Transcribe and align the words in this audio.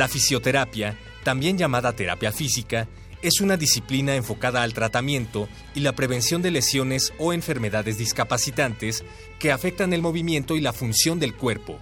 La 0.00 0.08
fisioterapia, 0.08 0.96
también 1.24 1.58
llamada 1.58 1.92
terapia 1.92 2.32
física, 2.32 2.88
es 3.20 3.42
una 3.42 3.58
disciplina 3.58 4.14
enfocada 4.16 4.62
al 4.62 4.72
tratamiento 4.72 5.46
y 5.74 5.80
la 5.80 5.92
prevención 5.92 6.40
de 6.40 6.50
lesiones 6.50 7.12
o 7.18 7.34
enfermedades 7.34 7.98
discapacitantes 7.98 9.04
que 9.38 9.52
afectan 9.52 9.92
el 9.92 10.00
movimiento 10.00 10.56
y 10.56 10.62
la 10.62 10.72
función 10.72 11.20
del 11.20 11.34
cuerpo. 11.34 11.78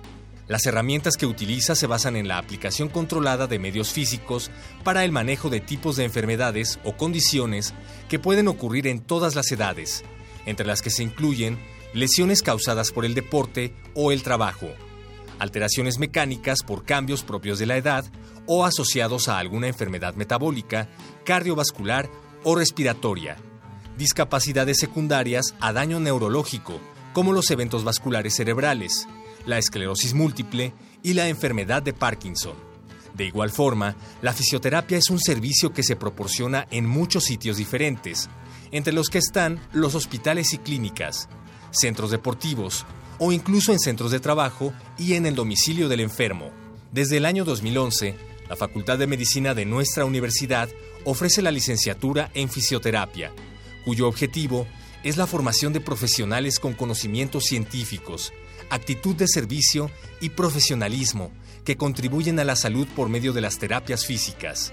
Las 0.48 0.66
herramientas 0.66 1.16
que 1.16 1.26
utiliza 1.26 1.76
se 1.76 1.86
basan 1.86 2.16
en 2.16 2.26
la 2.26 2.38
aplicación 2.38 2.88
controlada 2.88 3.46
de 3.46 3.60
medios 3.60 3.92
físicos 3.92 4.50
para 4.82 5.04
el 5.04 5.12
manejo 5.12 5.48
de 5.48 5.60
tipos 5.60 5.94
de 5.94 6.02
enfermedades 6.02 6.80
o 6.82 6.96
condiciones 6.96 7.72
que 8.08 8.18
pueden 8.18 8.48
ocurrir 8.48 8.88
en 8.88 8.98
todas 8.98 9.36
las 9.36 9.52
edades, 9.52 10.02
entre 10.44 10.66
las 10.66 10.82
que 10.82 10.90
se 10.90 11.04
incluyen 11.04 11.56
lesiones 11.94 12.42
causadas 12.42 12.90
por 12.90 13.04
el 13.04 13.14
deporte 13.14 13.72
o 13.94 14.10
el 14.10 14.24
trabajo, 14.24 14.70
alteraciones 15.38 15.98
mecánicas 15.98 16.62
por 16.62 16.84
cambios 16.84 17.22
propios 17.22 17.58
de 17.58 17.66
la 17.66 17.76
edad 17.76 18.04
o 18.46 18.64
asociados 18.64 19.28
a 19.28 19.38
alguna 19.38 19.68
enfermedad 19.68 20.14
metabólica, 20.14 20.88
cardiovascular 21.24 22.10
o 22.44 22.54
respiratoria, 22.54 23.36
discapacidades 23.96 24.78
secundarias 24.78 25.54
a 25.60 25.72
daño 25.72 26.00
neurológico, 26.00 26.80
como 27.12 27.32
los 27.32 27.50
eventos 27.50 27.84
vasculares 27.84 28.36
cerebrales, 28.36 29.08
la 29.44 29.58
esclerosis 29.58 30.14
múltiple 30.14 30.72
y 31.02 31.14
la 31.14 31.28
enfermedad 31.28 31.82
de 31.82 31.92
Parkinson. 31.92 32.54
De 33.14 33.24
igual 33.24 33.50
forma, 33.50 33.96
la 34.22 34.32
fisioterapia 34.32 34.96
es 34.96 35.10
un 35.10 35.18
servicio 35.18 35.72
que 35.72 35.82
se 35.82 35.96
proporciona 35.96 36.68
en 36.70 36.86
muchos 36.86 37.24
sitios 37.24 37.56
diferentes, 37.56 38.28
entre 38.70 38.92
los 38.92 39.08
que 39.08 39.18
están 39.18 39.60
los 39.72 39.94
hospitales 39.94 40.52
y 40.52 40.58
clínicas, 40.58 41.28
centros 41.70 42.10
deportivos, 42.10 42.86
o 43.18 43.32
incluso 43.32 43.72
en 43.72 43.78
centros 43.78 44.10
de 44.10 44.20
trabajo 44.20 44.72
y 44.96 45.14
en 45.14 45.26
el 45.26 45.34
domicilio 45.34 45.88
del 45.88 46.00
enfermo. 46.00 46.50
Desde 46.92 47.18
el 47.18 47.26
año 47.26 47.44
2011, 47.44 48.14
la 48.48 48.56
Facultad 48.56 48.98
de 48.98 49.06
Medicina 49.06 49.54
de 49.54 49.66
nuestra 49.66 50.04
universidad 50.04 50.68
ofrece 51.04 51.42
la 51.42 51.50
licenciatura 51.50 52.30
en 52.34 52.48
fisioterapia, 52.48 53.32
cuyo 53.84 54.08
objetivo 54.08 54.66
es 55.04 55.16
la 55.16 55.26
formación 55.26 55.72
de 55.72 55.80
profesionales 55.80 56.58
con 56.58 56.74
conocimientos 56.74 57.44
científicos, 57.44 58.32
actitud 58.70 59.14
de 59.14 59.28
servicio 59.28 59.90
y 60.20 60.30
profesionalismo 60.30 61.30
que 61.64 61.76
contribuyen 61.76 62.38
a 62.40 62.44
la 62.44 62.56
salud 62.56 62.86
por 62.96 63.08
medio 63.08 63.32
de 63.32 63.40
las 63.40 63.58
terapias 63.58 64.06
físicas. 64.06 64.72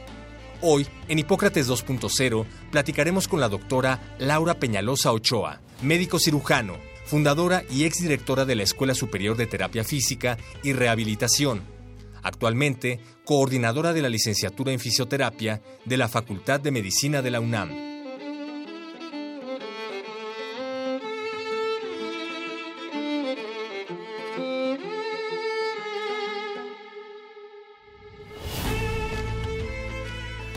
Hoy, 0.62 0.88
en 1.08 1.20
Hipócrates 1.20 1.70
2.0, 1.70 2.46
platicaremos 2.72 3.28
con 3.28 3.40
la 3.40 3.50
doctora 3.50 4.16
Laura 4.18 4.58
Peñalosa 4.58 5.12
Ochoa, 5.12 5.62
médico 5.82 6.18
cirujano, 6.18 6.78
fundadora 7.06 7.64
y 7.70 7.86
exdirectora 7.86 8.46
de 8.46 8.56
la 8.56 8.64
Escuela 8.64 8.96
Superior 8.96 9.38
de 9.38 9.48
Terapia 9.48 9.84
Física 9.84 10.38
y 10.64 10.74
Rehabilitación. 10.74 11.62
Actualmente, 12.24 13.00
coordinadora 13.24 13.94
de 13.94 14.02
la 14.02 14.10
licenciatura 14.10 14.72
en 14.72 14.80
fisioterapia 14.80 15.62
de 15.86 15.98
la 15.98 16.08
Facultad 16.08 16.60
de 16.60 16.72
Medicina 16.72 17.22
de 17.22 17.32
la 17.32 17.40
UNAM. 17.40 17.96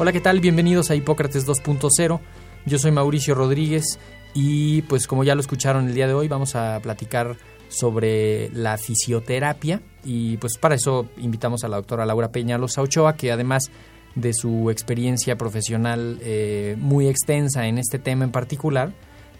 Hola, 0.00 0.12
¿qué 0.12 0.20
tal? 0.20 0.40
Bienvenidos 0.40 0.90
a 0.90 0.94
Hipócrates 0.94 1.44
2.0. 1.44 2.20
Yo 2.66 2.78
soy 2.78 2.92
Mauricio 2.92 3.34
Rodríguez 3.34 3.98
y 4.34 4.82
pues 4.82 5.06
como 5.06 5.24
ya 5.24 5.34
lo 5.34 5.40
escucharon 5.40 5.88
el 5.88 5.94
día 5.94 6.06
de 6.06 6.14
hoy 6.14 6.28
vamos 6.28 6.54
a 6.54 6.80
platicar 6.80 7.36
sobre 7.68 8.50
la 8.50 8.78
fisioterapia 8.78 9.82
y 10.04 10.36
pues 10.38 10.56
para 10.58 10.74
eso 10.74 11.08
invitamos 11.18 11.64
a 11.64 11.68
la 11.68 11.76
doctora 11.76 12.06
Laura 12.06 12.32
Peñalosa 12.32 12.82
Ochoa 12.82 13.16
que 13.16 13.32
además 13.32 13.70
de 14.14 14.32
su 14.32 14.70
experiencia 14.70 15.36
profesional 15.36 16.18
eh, 16.22 16.76
muy 16.78 17.08
extensa 17.08 17.66
en 17.66 17.78
este 17.78 17.98
tema 17.98 18.24
en 18.24 18.32
particular, 18.32 18.92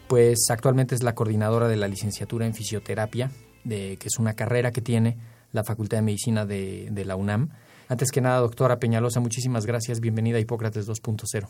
pues 0.06 0.46
actualmente 0.50 0.94
es 0.94 1.02
la 1.02 1.14
coordinadora 1.14 1.68
de 1.68 1.76
la 1.76 1.88
licenciatura 1.88 2.46
en 2.46 2.54
fisioterapia, 2.54 3.30
de, 3.64 3.96
que 3.98 4.08
es 4.08 4.18
una 4.18 4.34
carrera 4.34 4.70
que 4.70 4.80
tiene 4.80 5.16
la 5.52 5.64
Facultad 5.64 5.98
de 5.98 6.02
Medicina 6.02 6.46
de, 6.46 6.88
de 6.90 7.04
la 7.04 7.16
UNAM. 7.16 7.50
Antes 7.88 8.10
que 8.10 8.20
nada, 8.20 8.40
doctora 8.40 8.78
Peñalosa, 8.78 9.18
muchísimas 9.20 9.64
gracias. 9.64 10.00
Bienvenida 10.00 10.36
a 10.36 10.40
Hipócrates 10.40 10.86
2.0. 10.86 11.48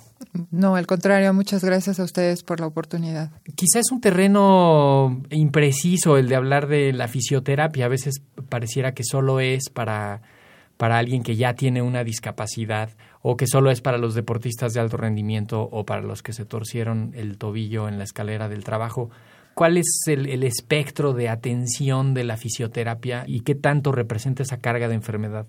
No, 0.52 0.76
al 0.76 0.86
contrario, 0.86 1.34
muchas 1.34 1.64
gracias 1.64 1.98
a 1.98 2.04
ustedes 2.04 2.44
por 2.44 2.60
la 2.60 2.68
oportunidad. 2.68 3.32
Quizás 3.56 3.86
es 3.86 3.90
un 3.90 4.00
terreno 4.00 5.20
impreciso 5.30 6.16
el 6.16 6.28
de 6.28 6.36
hablar 6.36 6.68
de 6.68 6.92
la 6.92 7.08
fisioterapia. 7.08 7.86
A 7.86 7.88
veces 7.88 8.22
pareciera 8.48 8.94
que 8.94 9.02
solo 9.02 9.40
es 9.40 9.68
para, 9.68 10.22
para 10.76 10.98
alguien 10.98 11.24
que 11.24 11.34
ya 11.34 11.54
tiene 11.54 11.82
una 11.82 12.04
discapacidad 12.04 12.90
o 13.20 13.36
que 13.36 13.48
solo 13.48 13.72
es 13.72 13.80
para 13.80 13.98
los 13.98 14.14
deportistas 14.14 14.74
de 14.74 14.80
alto 14.80 14.96
rendimiento 14.96 15.62
o 15.62 15.84
para 15.84 16.02
los 16.02 16.22
que 16.22 16.32
se 16.32 16.44
torcieron 16.44 17.10
el 17.16 17.36
tobillo 17.36 17.88
en 17.88 17.98
la 17.98 18.04
escalera 18.04 18.48
del 18.48 18.62
trabajo. 18.62 19.10
¿Cuál 19.54 19.76
es 19.76 20.02
el, 20.06 20.28
el 20.28 20.44
espectro 20.44 21.14
de 21.14 21.30
atención 21.30 22.14
de 22.14 22.22
la 22.22 22.36
fisioterapia 22.36 23.24
y 23.26 23.40
qué 23.40 23.56
tanto 23.56 23.90
representa 23.90 24.44
esa 24.44 24.58
carga 24.58 24.86
de 24.86 24.94
enfermedad? 24.94 25.48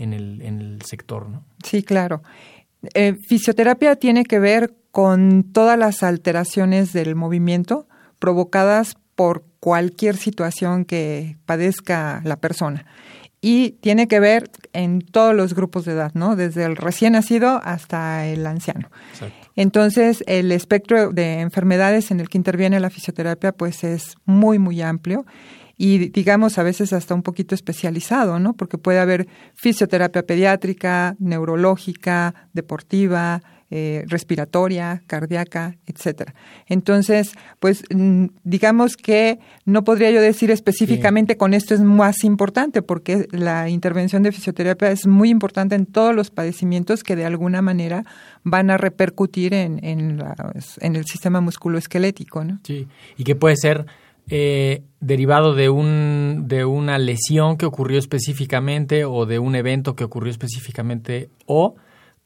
En 0.00 0.12
el, 0.12 0.42
en 0.42 0.60
el 0.60 0.82
sector, 0.82 1.28
¿no? 1.28 1.44
Sí, 1.62 1.82
claro. 1.82 2.22
Eh, 2.94 3.14
fisioterapia 3.14 3.96
tiene 3.96 4.24
que 4.24 4.38
ver 4.38 4.74
con 4.90 5.44
todas 5.52 5.78
las 5.78 6.02
alteraciones 6.02 6.92
del 6.92 7.14
movimiento 7.14 7.86
provocadas 8.18 8.96
por 9.14 9.44
cualquier 9.60 10.16
situación 10.16 10.84
que 10.84 11.36
padezca 11.44 12.22
la 12.24 12.36
persona. 12.36 12.86
Y 13.42 13.72
tiene 13.80 14.08
que 14.08 14.20
ver 14.20 14.50
en 14.72 15.00
todos 15.00 15.34
los 15.34 15.54
grupos 15.54 15.84
de 15.84 15.92
edad, 15.92 16.12
¿no? 16.14 16.36
Desde 16.36 16.64
el 16.64 16.76
recién 16.76 17.14
nacido 17.14 17.60
hasta 17.62 18.26
el 18.26 18.46
anciano. 18.46 18.90
Exacto. 19.12 19.48
Entonces, 19.56 20.22
el 20.26 20.52
espectro 20.52 21.10
de 21.10 21.40
enfermedades 21.40 22.10
en 22.10 22.20
el 22.20 22.28
que 22.28 22.38
interviene 22.38 22.80
la 22.80 22.90
fisioterapia, 22.90 23.52
pues 23.52 23.84
es 23.84 24.14
muy, 24.24 24.58
muy 24.58 24.82
amplio 24.82 25.24
y 25.82 26.10
digamos 26.10 26.58
a 26.58 26.62
veces 26.62 26.92
hasta 26.92 27.14
un 27.14 27.22
poquito 27.22 27.54
especializado, 27.54 28.38
¿no? 28.38 28.52
Porque 28.52 28.76
puede 28.76 28.98
haber 28.98 29.28
fisioterapia 29.54 30.24
pediátrica, 30.24 31.16
neurológica, 31.18 32.34
deportiva, 32.52 33.40
eh, 33.70 34.04
respiratoria, 34.06 35.02
cardíaca, 35.06 35.78
etcétera. 35.86 36.34
Entonces, 36.66 37.32
pues 37.60 37.84
mm, 37.88 38.26
digamos 38.44 38.98
que 38.98 39.38
no 39.64 39.82
podría 39.82 40.10
yo 40.10 40.20
decir 40.20 40.50
específicamente 40.50 41.38
con 41.38 41.54
esto 41.54 41.72
es 41.72 41.80
más 41.80 42.24
importante, 42.24 42.82
porque 42.82 43.26
la 43.30 43.70
intervención 43.70 44.22
de 44.22 44.32
fisioterapia 44.32 44.90
es 44.90 45.06
muy 45.06 45.30
importante 45.30 45.76
en 45.76 45.86
todos 45.86 46.14
los 46.14 46.30
padecimientos 46.30 47.02
que 47.02 47.16
de 47.16 47.24
alguna 47.24 47.62
manera 47.62 48.04
van 48.44 48.68
a 48.68 48.76
repercutir 48.76 49.54
en, 49.54 49.82
en, 49.82 50.22
en 50.80 50.96
el 50.96 51.06
sistema 51.06 51.40
musculoesquelético, 51.40 52.44
¿no? 52.44 52.60
Sí, 52.64 52.86
y 53.16 53.24
que 53.24 53.34
puede 53.34 53.56
ser 53.56 53.86
eh, 54.28 54.82
derivado 55.00 55.54
de, 55.54 55.68
un, 55.68 56.44
de 56.46 56.64
una 56.64 56.98
lesión 56.98 57.56
que 57.56 57.66
ocurrió 57.66 57.98
específicamente 57.98 59.04
o 59.04 59.26
de 59.26 59.38
un 59.38 59.54
evento 59.54 59.96
que 59.96 60.04
ocurrió 60.04 60.30
específicamente 60.30 61.30
o 61.46 61.76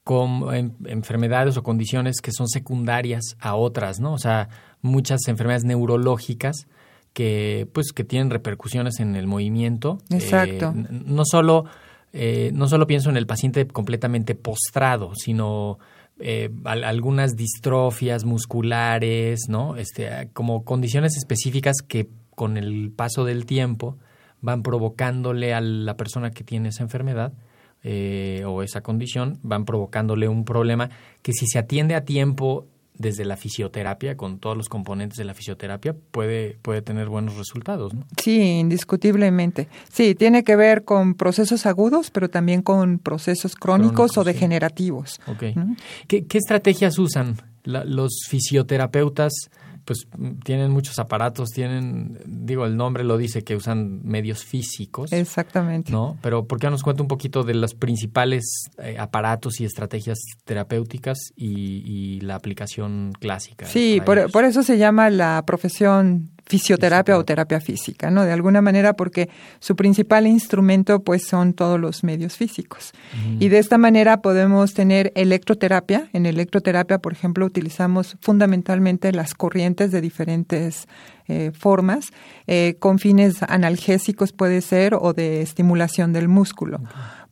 con 0.03 0.77
enfermedades 0.85 1.57
o 1.57 1.63
condiciones 1.63 2.21
que 2.21 2.33
son 2.33 2.49
secundarias 2.49 3.37
a 3.41 3.55
otras, 3.55 4.01
¿no? 4.01 4.13
O 4.13 4.19
sea, 4.19 4.51
muchas 4.83 5.27
enfermedades 5.29 5.65
neurológicas 5.65 6.67
que, 7.15 7.67
pues, 7.73 7.93
que 7.93 8.05
tienen 8.05 8.29
repercusiones 8.31 9.01
en 9.01 9.17
el 9.17 9.27
movimiento. 9.27 9.99
Exacto. 10.11 10.75
Eh, 10.77 10.87
no 11.07 11.25
solo 11.25 11.65
eh, 12.17 12.53
no 12.55 12.69
solo 12.69 12.87
pienso 12.87 13.11
en 13.11 13.17
el 13.17 13.27
paciente 13.27 13.67
completamente 13.67 14.37
postrado, 14.37 15.17
sino 15.17 15.81
eh, 16.21 16.51
algunas 16.65 17.35
distrofias 17.35 18.25
musculares, 18.25 19.49
¿no? 19.49 19.77
Este, 19.77 20.31
como 20.33 20.65
condiciones 20.65 21.17
específicas 21.17 21.77
que 21.87 22.09
con 22.35 22.57
el 22.57 22.93
paso 22.93 23.25
del 23.25 23.47
tiempo 23.47 23.99
van 24.41 24.63
provocándole 24.63 25.55
a 25.55 25.61
la 25.61 25.97
persona 25.97 26.31
que 26.31 26.45
tiene 26.45 26.69
esa 26.69 26.83
enfermedad 26.83 27.33
eh, 27.83 28.45
o 28.47 28.63
esa 28.63 28.83
condición, 28.83 29.39
van 29.43 29.65
provocándole 29.65 30.29
un 30.29 30.45
problema 30.45 30.91
que 31.23 31.33
si 31.33 31.47
se 31.47 31.59
atiende 31.59 31.95
a 31.95 32.05
tiempo 32.05 32.67
desde 32.97 33.25
la 33.25 33.37
fisioterapia, 33.37 34.17
con 34.17 34.39
todos 34.39 34.57
los 34.57 34.69
componentes 34.69 35.19
de 35.19 35.25
la 35.25 35.35
fisioterapia, 35.35 35.97
puede, 36.13 36.59
puede 36.63 36.81
tener 36.81 37.09
buenos 37.09 37.37
resultados. 37.37 37.93
¿no? 37.93 38.07
Sí, 38.23 38.41
indiscutiblemente. 38.41 39.69
Sí, 39.93 40.15
tiene 40.15 40.45
que 40.45 40.55
ver 40.57 40.85
con 40.85 41.15
procesos 41.15 41.67
agudos, 41.67 42.11
pero 42.11 42.31
también 42.31 42.63
con 42.63 42.99
procesos 43.01 43.57
crónicos, 43.57 43.95
Crónicos, 44.13 44.19
o 44.19 44.23
sí. 44.23 44.27
degenerativos. 44.33 45.21
¿Qué, 46.07 46.25
qué 46.27 46.39
estrategias 46.39 46.99
usan 46.99 47.37
la- 47.65 47.85
los 47.85 48.13
fisioterapeutas? 48.29 49.33
Pues 49.85 50.07
tienen 50.45 50.71
muchos 50.71 50.99
aparatos, 50.99 51.51
tienen, 51.51 52.19
digo, 52.27 52.67
el 52.67 52.77
nombre 52.77 53.05
lo 53.05 53.19
dice 53.19 53.43
que 53.43 53.55
usan 53.55 54.01
medios 54.05 54.45
físicos. 54.45 55.13
Exactamente. 55.13 55.93
¿no? 55.93 56.19
Pero 56.23 56.47
¿por 56.47 56.59
qué 56.59 56.67
no 56.67 56.73
nos 56.73 56.83
cuenta 56.83 57.03
un 57.03 57.09
poquito 57.09 57.43
de 57.43 57.55
los 57.55 57.75
principales 57.75 58.45
eh, 58.79 58.97
aparatos 58.99 59.61
y 59.61 59.65
estrategias 59.65 60.19
terapéuticas 60.45 61.19
y, 61.37 61.83
y 61.85 62.21
la 62.21 62.35
aplicación 62.35 63.13
clásica? 63.19 63.67
Sí, 63.67 64.01
por, 64.05 64.31
por 64.31 64.45
eso 64.45 64.63
se 64.63 64.79
llama 64.79 65.11
la 65.11 65.43
profesión 65.47 66.34
fisioterapia 66.47 67.17
o 67.17 67.25
terapia 67.25 67.61
física, 67.61 68.11
¿no? 68.11 68.25
De 68.25 68.33
alguna 68.33 68.61
manera 68.61 68.95
porque 68.95 69.31
su 69.61 69.77
principal 69.77 70.27
instrumento 70.27 71.01
pues 71.01 71.27
son 71.27 71.55
todos 71.55 71.81
los 71.81 72.05
medios 72.05 72.37
físicos. 72.37 72.93
Y 73.41 73.49
de 73.49 73.59
esta 73.59 73.79
manera 73.79 74.21
podemos 74.21 74.75
tener 74.75 75.13
electroterapia. 75.15 76.09
En 76.13 76.27
electroterapia, 76.27 76.99
por 76.99 77.13
ejemplo, 77.13 77.47
utilizamos 77.47 78.17
fundamentalmente 78.21 79.13
las 79.13 79.35
corrientes 79.35 79.91
de 79.91 80.01
diferentes 80.01 80.87
eh, 81.27 81.53
formas, 81.59 82.11
eh, 82.47 82.77
con 82.79 82.99
fines 82.99 83.43
analgésicos 83.43 84.33
puede 84.33 84.61
ser 84.61 84.95
o 84.95 85.15
de 85.15 85.41
estimulación 85.41 86.13
del 86.13 86.29
músculo. 86.29 86.81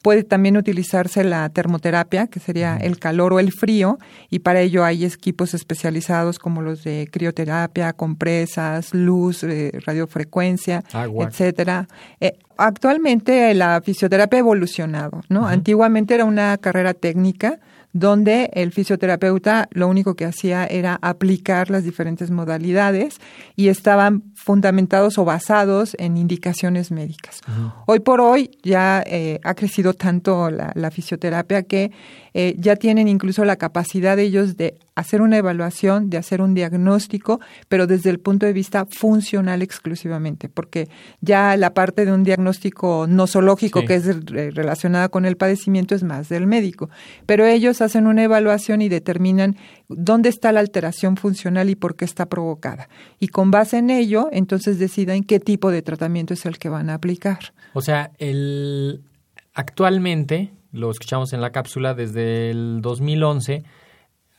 Puede 0.02 0.24
también 0.24 0.56
utilizarse 0.56 1.22
la 1.24 1.48
termoterapia, 1.48 2.26
que 2.26 2.40
sería 2.40 2.76
el 2.76 2.98
calor 2.98 3.32
o 3.32 3.40
el 3.40 3.52
frío, 3.52 3.98
y 4.30 4.40
para 4.40 4.60
ello 4.60 4.84
hay 4.84 5.04
equipos 5.04 5.54
especializados 5.54 6.38
como 6.38 6.60
los 6.60 6.82
de 6.82 7.08
crioterapia, 7.10 7.92
compresas, 7.92 8.92
luz, 8.94 9.44
eh, 9.44 9.70
radiofrecuencia, 9.86 10.82
Agua. 10.92 11.26
etcétera. 11.26 11.88
Eh, 12.20 12.36
actualmente 12.56 13.54
la 13.54 13.80
fisioterapia 13.80 14.38
ha 14.38 14.40
evolucionado, 14.40 15.22
¿no? 15.28 15.46
Antiguamente 15.46 16.14
era 16.14 16.24
una 16.24 16.58
carrera 16.58 16.94
técnica 16.94 17.58
donde 17.92 18.50
el 18.54 18.72
fisioterapeuta 18.72 19.68
lo 19.72 19.88
único 19.88 20.14
que 20.14 20.24
hacía 20.24 20.66
era 20.66 20.98
aplicar 21.02 21.70
las 21.70 21.84
diferentes 21.84 22.30
modalidades 22.30 23.20
y 23.54 23.68
estaban 23.68 24.22
fundamentados 24.34 25.18
o 25.18 25.24
basados 25.24 25.94
en 25.98 26.16
indicaciones 26.16 26.90
médicas. 26.90 27.40
Hoy 27.86 28.00
por 28.00 28.20
hoy 28.20 28.50
ya 28.62 29.02
eh, 29.06 29.40
ha 29.44 29.54
crecido 29.54 29.94
tanto 29.94 30.50
la, 30.50 30.72
la 30.74 30.90
fisioterapia 30.90 31.62
que 31.64 31.92
eh, 32.34 32.54
ya 32.58 32.76
tienen 32.76 33.08
incluso 33.08 33.44
la 33.44 33.56
capacidad 33.56 34.16
de 34.16 34.22
ellos 34.24 34.56
de 34.56 34.78
hacer 34.94 35.22
una 35.22 35.38
evaluación, 35.38 36.10
de 36.10 36.18
hacer 36.18 36.40
un 36.42 36.54
diagnóstico, 36.54 37.40
pero 37.68 37.86
desde 37.86 38.10
el 38.10 38.20
punto 38.20 38.46
de 38.46 38.52
vista 38.52 38.86
funcional 38.86 39.62
exclusivamente, 39.62 40.48
porque 40.48 40.88
ya 41.20 41.56
la 41.56 41.72
parte 41.74 42.04
de 42.04 42.12
un 42.12 42.24
diagnóstico 42.24 43.06
nosológico 43.08 43.80
Sí. 43.80 43.86
que 43.86 43.94
es 43.94 44.06
relacionada 44.54 45.08
con 45.08 45.24
el 45.24 45.36
padecimiento 45.36 45.94
es 45.94 46.02
más 46.02 46.28
del 46.28 46.46
médico, 46.46 46.90
pero 47.26 47.46
ellos 47.46 47.80
hacen 47.80 48.06
una 48.06 48.22
evaluación 48.22 48.82
y 48.82 48.88
determinan 48.88 49.56
dónde 49.88 50.28
está 50.28 50.52
la 50.52 50.60
alteración 50.60 51.16
funcional 51.16 51.70
y 51.70 51.74
por 51.74 51.96
qué 51.96 52.04
está 52.04 52.26
provocada. 52.26 52.88
Y 53.18 53.28
con 53.28 53.50
base 53.50 53.78
en 53.78 53.90
ello, 53.90 54.28
entonces 54.32 54.78
deciden 54.78 55.24
qué 55.24 55.40
tipo 55.40 55.70
de 55.70 55.82
tratamiento 55.82 56.34
es 56.34 56.44
el 56.46 56.58
que 56.58 56.68
van 56.68 56.90
a 56.90 56.94
aplicar. 56.94 57.54
O 57.72 57.80
sea, 57.80 58.10
el, 58.18 59.02
actualmente, 59.54 60.52
lo 60.72 60.90
escuchamos 60.90 61.32
en 61.32 61.40
la 61.40 61.50
cápsula, 61.50 61.94
desde 61.94 62.50
el 62.50 62.80
2011 62.80 63.64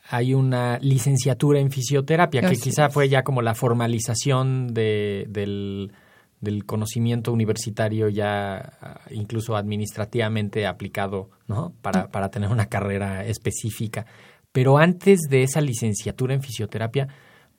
hay 0.10 0.34
una 0.34 0.80
licenciatura 0.80 1.60
en 1.60 1.72
fisioterapia, 1.72 2.42
que 2.42 2.48
Así 2.48 2.62
quizá 2.62 2.88
es. 2.88 2.94
fue 2.94 3.08
ya 3.08 3.24
como 3.24 3.42
la 3.42 3.56
formalización 3.56 4.74
de, 4.74 5.26
del, 5.30 5.94
del 6.42 6.66
conocimiento 6.66 7.32
universitario 7.32 8.10
ya 8.10 8.74
ah, 8.82 9.02
incluso 9.12 9.56
administrativamente 9.56 10.68
aplicado, 10.68 11.30
¿no? 11.48 11.74
Para, 11.82 12.12
para 12.12 12.30
tener 12.30 12.50
una 12.50 12.66
carrera 12.66 13.26
específica. 13.26 14.06
Pero 14.52 14.78
antes 14.78 15.22
de 15.30 15.44
esa 15.44 15.62
licenciatura 15.62 16.34
en 16.34 16.42
fisioterapia, 16.42 17.08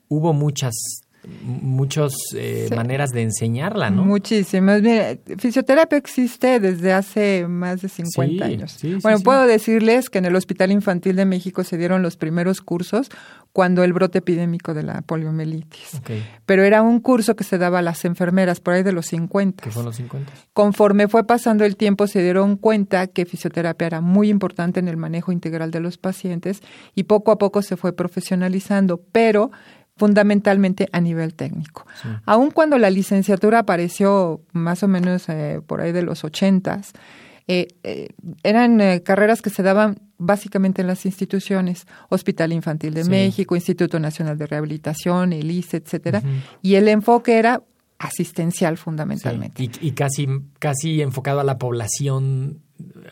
hubo 0.07 0.31
muchas 0.31 1.04
muchas 1.43 2.13
eh, 2.35 2.65
Sí. 2.69 2.75
maneras 2.75 3.11
de 3.11 3.21
enseñarla, 3.23 3.89
¿no? 3.89 4.05
Muchísimas. 4.05 4.81
Mira, 4.81 5.17
fisioterapia 5.37 5.97
existe 5.97 6.59
desde 6.59 6.93
hace 6.93 7.47
más 7.47 7.81
de 7.81 7.89
50 7.89 8.45
Sí, 8.47 8.53
años. 8.53 8.71
sí, 8.71 8.95
bueno, 9.01 9.19
puedo 9.19 9.45
decirles 9.47 10.09
que 10.09 10.17
en 10.19 10.25
el 10.25 10.35
Hospital 10.35 10.71
Infantil 10.71 11.15
de 11.15 11.25
México 11.25 11.63
se 11.63 11.77
dieron 11.77 12.01
los 12.01 12.17
primeros 12.17 12.61
cursos 12.61 13.09
cuando 13.53 13.83
el 13.85 13.93
brote 13.93 14.17
epidémico 14.19 14.73
de 14.73 14.83
la 14.83 15.01
poliomielitis. 15.01 15.95
Ok, 15.99 16.09
Pero 16.45 16.63
era 16.63 16.81
un 16.81 16.99
curso 16.99 17.35
que 17.37 17.45
se 17.45 17.57
daba 17.57 17.79
a 17.79 17.81
las 17.81 18.03
enfermeras 18.03 18.59
por 18.59 18.73
ahí 18.73 18.83
de 18.83 18.91
los 18.91 19.05
50. 19.07 19.63
que 19.63 19.71
fue 19.71 19.81
en 19.81 19.85
los 19.85 19.95
50. 19.95 20.33
Conforme 20.53 21.07
fue 21.07 21.25
pasando 21.25 21.63
el 21.63 21.77
tiempo, 21.77 22.07
se 22.07 22.21
dieron 22.21 22.57
cuenta 22.57 23.07
que 23.07 23.25
fisioterapia 23.25 23.87
era 23.87 24.01
muy 24.01 24.29
importante 24.29 24.79
en 24.81 24.87
el 24.89 24.97
manejo 24.97 25.31
integral 25.31 25.71
de 25.71 25.79
los 25.79 25.97
pacientes 25.97 26.61
y 26.95 27.03
poco 27.03 27.31
a 27.31 27.37
poco 27.37 27.61
se 27.61 27.77
fue 27.77 27.93
profesionalizando, 27.95 29.01
pero 29.13 29.51
fundamentalmente 29.97 30.87
a 30.91 30.99
nivel 31.01 31.33
técnico. 31.33 31.85
Sí. 32.01 32.09
Aun 32.25 32.51
cuando 32.51 32.77
la 32.77 32.89
licenciatura 32.89 33.59
apareció 33.59 34.41
más 34.51 34.83
o 34.83 34.87
menos 34.87 35.29
eh, 35.29 35.61
por 35.65 35.81
ahí 35.81 35.91
de 35.91 36.01
los 36.03 36.23
ochentas, 36.23 36.91
eh, 37.47 37.67
eh, 37.83 38.09
eran 38.43 38.81
eh, 38.81 39.03
carreras 39.03 39.41
que 39.41 39.49
se 39.51 39.61
daban 39.63 39.99
básicamente 40.17 40.81
en 40.81 40.87
las 40.87 41.05
instituciones, 41.05 41.85
Hospital 42.09 42.51
Infantil 42.53 42.93
de 42.93 43.03
Sí. 43.03 43.09
México, 43.09 43.55
Instituto 43.55 43.99
Nacional 43.99 44.37
de 44.37 44.47
Rehabilitación, 44.47 45.31
el 45.33 45.51
ICE, 45.51 45.77
etcétera, 45.77 46.23
y 46.61 46.75
el 46.75 46.87
enfoque 46.87 47.37
era 47.37 47.61
asistencial 47.99 48.77
Sí, 48.77 48.83
fundamentalmente. 48.83 49.63
Y, 49.63 49.69
y 49.81 49.91
casi, 49.91 50.27
casi 50.59 51.01
enfocado 51.01 51.39
a 51.39 51.43
la 51.43 51.57
población 51.57 52.61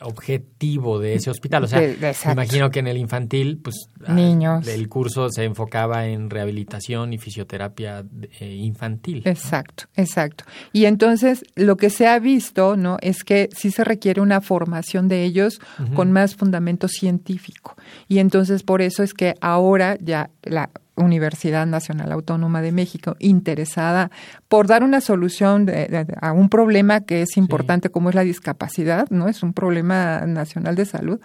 objetivo 0.02 1.00
de 1.00 1.16
ese 1.16 1.30
hospital. 1.30 1.64
O 1.64 1.68
sea, 1.68 1.80
me 1.80 2.32
imagino 2.32 2.70
que 2.70 2.80
en 2.80 2.88
el 2.88 2.98
infantil, 2.98 3.60
pues 3.64 3.90
ah, 4.06 4.14
Niños. 4.14 4.68
el 4.68 4.90
curso 4.90 5.30
se 5.30 5.44
enfocaba 5.44 6.08
en 6.08 6.30
rehabilitación 6.30 7.14
y 7.14 7.18
fisioterapia 7.18 8.06
eh, 8.40 8.56
infantil. 8.56 9.22
Exacto, 9.26 9.86
exacto. 9.96 10.46
Y 10.72 10.86
entonces 10.86 11.44
lo 11.56 11.78
que 11.78 11.90
se 11.90 12.08
ha 12.08 12.20
visto, 12.20 12.76
¿no? 12.76 12.98
Es 13.02 13.24
que 13.24 13.50
sí 13.56 13.72
se 13.72 13.84
requiere 13.84 14.22
una 14.22 14.42
formación 14.42 15.08
de 15.08 15.24
ellos 15.24 15.60
con 15.96 16.12
más 16.12 16.36
fundamento 16.36 16.88
científico. 16.88 17.76
Y 18.08 18.20
entonces 18.20 18.64
por 18.64 18.82
eso 18.82 19.04
es 19.04 19.14
que 19.14 19.36
ahora 19.42 19.98
ya 20.02 20.30
la 20.44 20.70
Universidad 20.96 21.66
Nacional 21.66 22.12
Autónoma 22.12 22.62
de 22.62 22.72
México, 22.72 23.16
interesada 23.20 24.12
por 24.48 24.68
dar 24.68 24.84
una 24.84 25.02
solución 25.02 25.66
de- 25.66 26.06
a 26.22 26.32
un 26.34 26.50
problema 26.50 27.02
que 27.02 27.24
es 27.24 27.36
importante 27.38 27.90
como 27.90 28.10
es 28.10 28.16
la 28.16 28.24
discapacidad, 28.24 29.10
¿no? 29.10 29.28
Es 29.28 29.42
un 29.44 29.54
problema 29.54 30.22
nacional 30.28 30.76
de 30.76 30.86
salud. 30.86 31.20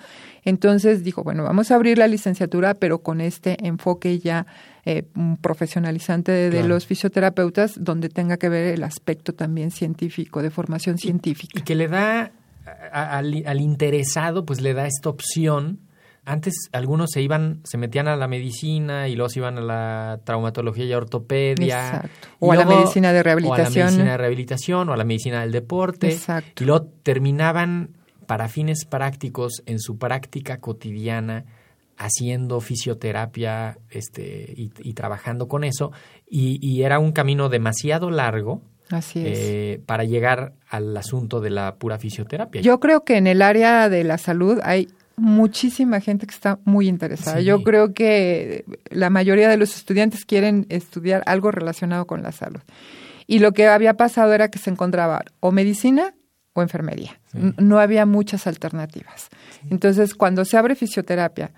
Entonces 0.45 1.05
dijo, 1.05 1.23
bueno, 1.23 1.45
vamos 1.45 1.71
a 1.71 1.75
abrir 1.75 1.99
la 1.99 2.07
licenciatura, 2.07 2.75
pero 2.75 3.01
con 3.01 3.21
este 3.21 3.67
enfoque 3.67 4.19
ya 4.19 4.47
eh, 4.87 5.03
profesionalizante 5.43 6.33
de, 6.51 6.63
los 6.67 6.87
fisioterapeutas, 6.87 7.75
donde 7.79 8.09
tenga 8.09 8.39
que 8.39 8.49
ver 8.49 8.73
el 8.73 8.85
aspecto 8.85 9.35
también 9.35 9.71
científico, 9.71 10.41
de 10.43 10.51
formación 10.51 10.97
científica. 10.97 11.61
Y 11.61 11.63
que 11.63 11.75
le 11.75 11.89
da 11.89 12.33
al 12.93 13.61
interesado, 13.61 14.45
pues 14.47 14.61
le 14.61 14.73
da 14.73 14.87
esta 14.87 15.11
opción. 15.11 15.81
Antes 16.31 16.69
algunos 16.73 17.09
se 17.11 17.23
iban, 17.23 17.61
se 17.65 17.79
metían 17.79 18.07
a 18.07 18.15
la 18.17 18.29
medicina 18.29 19.09
y 19.09 19.17
luego 19.17 19.31
se 19.31 19.39
iban 19.39 19.57
a 19.57 19.63
la 19.63 20.21
traumatología 20.25 20.85
y 20.85 20.93
ortopedia. 20.93 21.87
Exacto. 21.87 22.29
O 22.41 22.53
a 22.53 22.57
la 22.57 22.67
medicina 22.67 23.13
de 23.13 23.19
O 23.19 23.21
a 23.21 23.23
la 23.23 23.23
rehabilitación. 23.23 23.87
medicina 23.87 24.11
de 24.13 24.17
rehabilitación 24.19 24.89
o 24.91 24.93
a 24.93 24.97
la 24.99 25.05
medicina 25.05 25.41
del 25.41 25.53
deporte. 25.53 26.09
Exacto. 26.11 26.63
Y 26.63 26.67
luego 26.67 26.87
terminaban 27.03 27.97
para 28.27 28.49
fines 28.49 28.85
prácticos 28.85 29.63
en 29.65 29.81
su 29.81 29.97
práctica 29.97 30.59
cotidiana 30.59 31.47
haciendo 31.97 32.61
fisioterapia 32.61 33.79
este, 33.91 34.53
y, 34.57 34.71
y 34.81 34.93
trabajando 34.93 35.49
con 35.49 35.65
eso. 35.65 35.93
Y, 36.29 36.59
y 36.61 36.83
era 36.83 36.99
un 36.99 37.13
camino 37.13 37.49
demasiado 37.49 38.11
largo 38.11 38.61
Así 38.91 39.27
es. 39.27 39.39
eh, 39.41 39.81
para 39.87 40.05
llegar 40.05 40.53
al 40.69 40.97
asunto 40.97 41.41
de 41.41 41.51
la 41.51 41.77
pura 41.77 41.99
fisioterapia. 41.99 42.61
Yo 42.61 42.81
creo 42.81 43.05
que 43.05 43.17
en 43.17 43.27
el 43.27 43.43
área 43.43 43.89
de 43.89 44.05
la 44.05 44.19
salud 44.19 44.61
hay 44.63 44.89
muchísima 45.19 46.01
gente 46.01 46.27
que 46.27 46.35
está 46.35 46.59
muy 46.65 46.89
interesada. 46.89 47.39
Sí. 47.39 47.45
Yo 47.45 47.63
creo 47.63 47.93
que 47.93 48.65
la 48.91 49.11
mayoría 49.11 49.49
de 49.49 49.57
los 49.57 49.77
estudiantes 49.77 50.25
quieren 50.25 50.67
estudiar 50.69 51.23
algo 51.27 51.51
relacionado 51.51 52.07
con 52.07 52.23
la 52.23 52.33
salud. 52.33 52.61
Y 53.27 53.41
lo 53.41 53.53
que 53.53 53.67
había 53.67 53.95
pasado 53.95 54.33
era 54.33 54.49
que 54.49 54.59
se 54.59 54.71
encontraba 54.71 55.23
o 55.41 55.53
medicina 55.53 56.15
o 56.55 56.63
enfermería. 56.63 57.21
Sí. 57.33 57.39
No 57.59 57.79
había 57.79 58.07
muchas 58.07 58.47
alternativas. 58.47 59.29
Entonces, 59.71 60.15
cuando 60.15 60.45
se 60.45 60.57
abre 60.57 60.75
fisioterapia, 60.75 61.53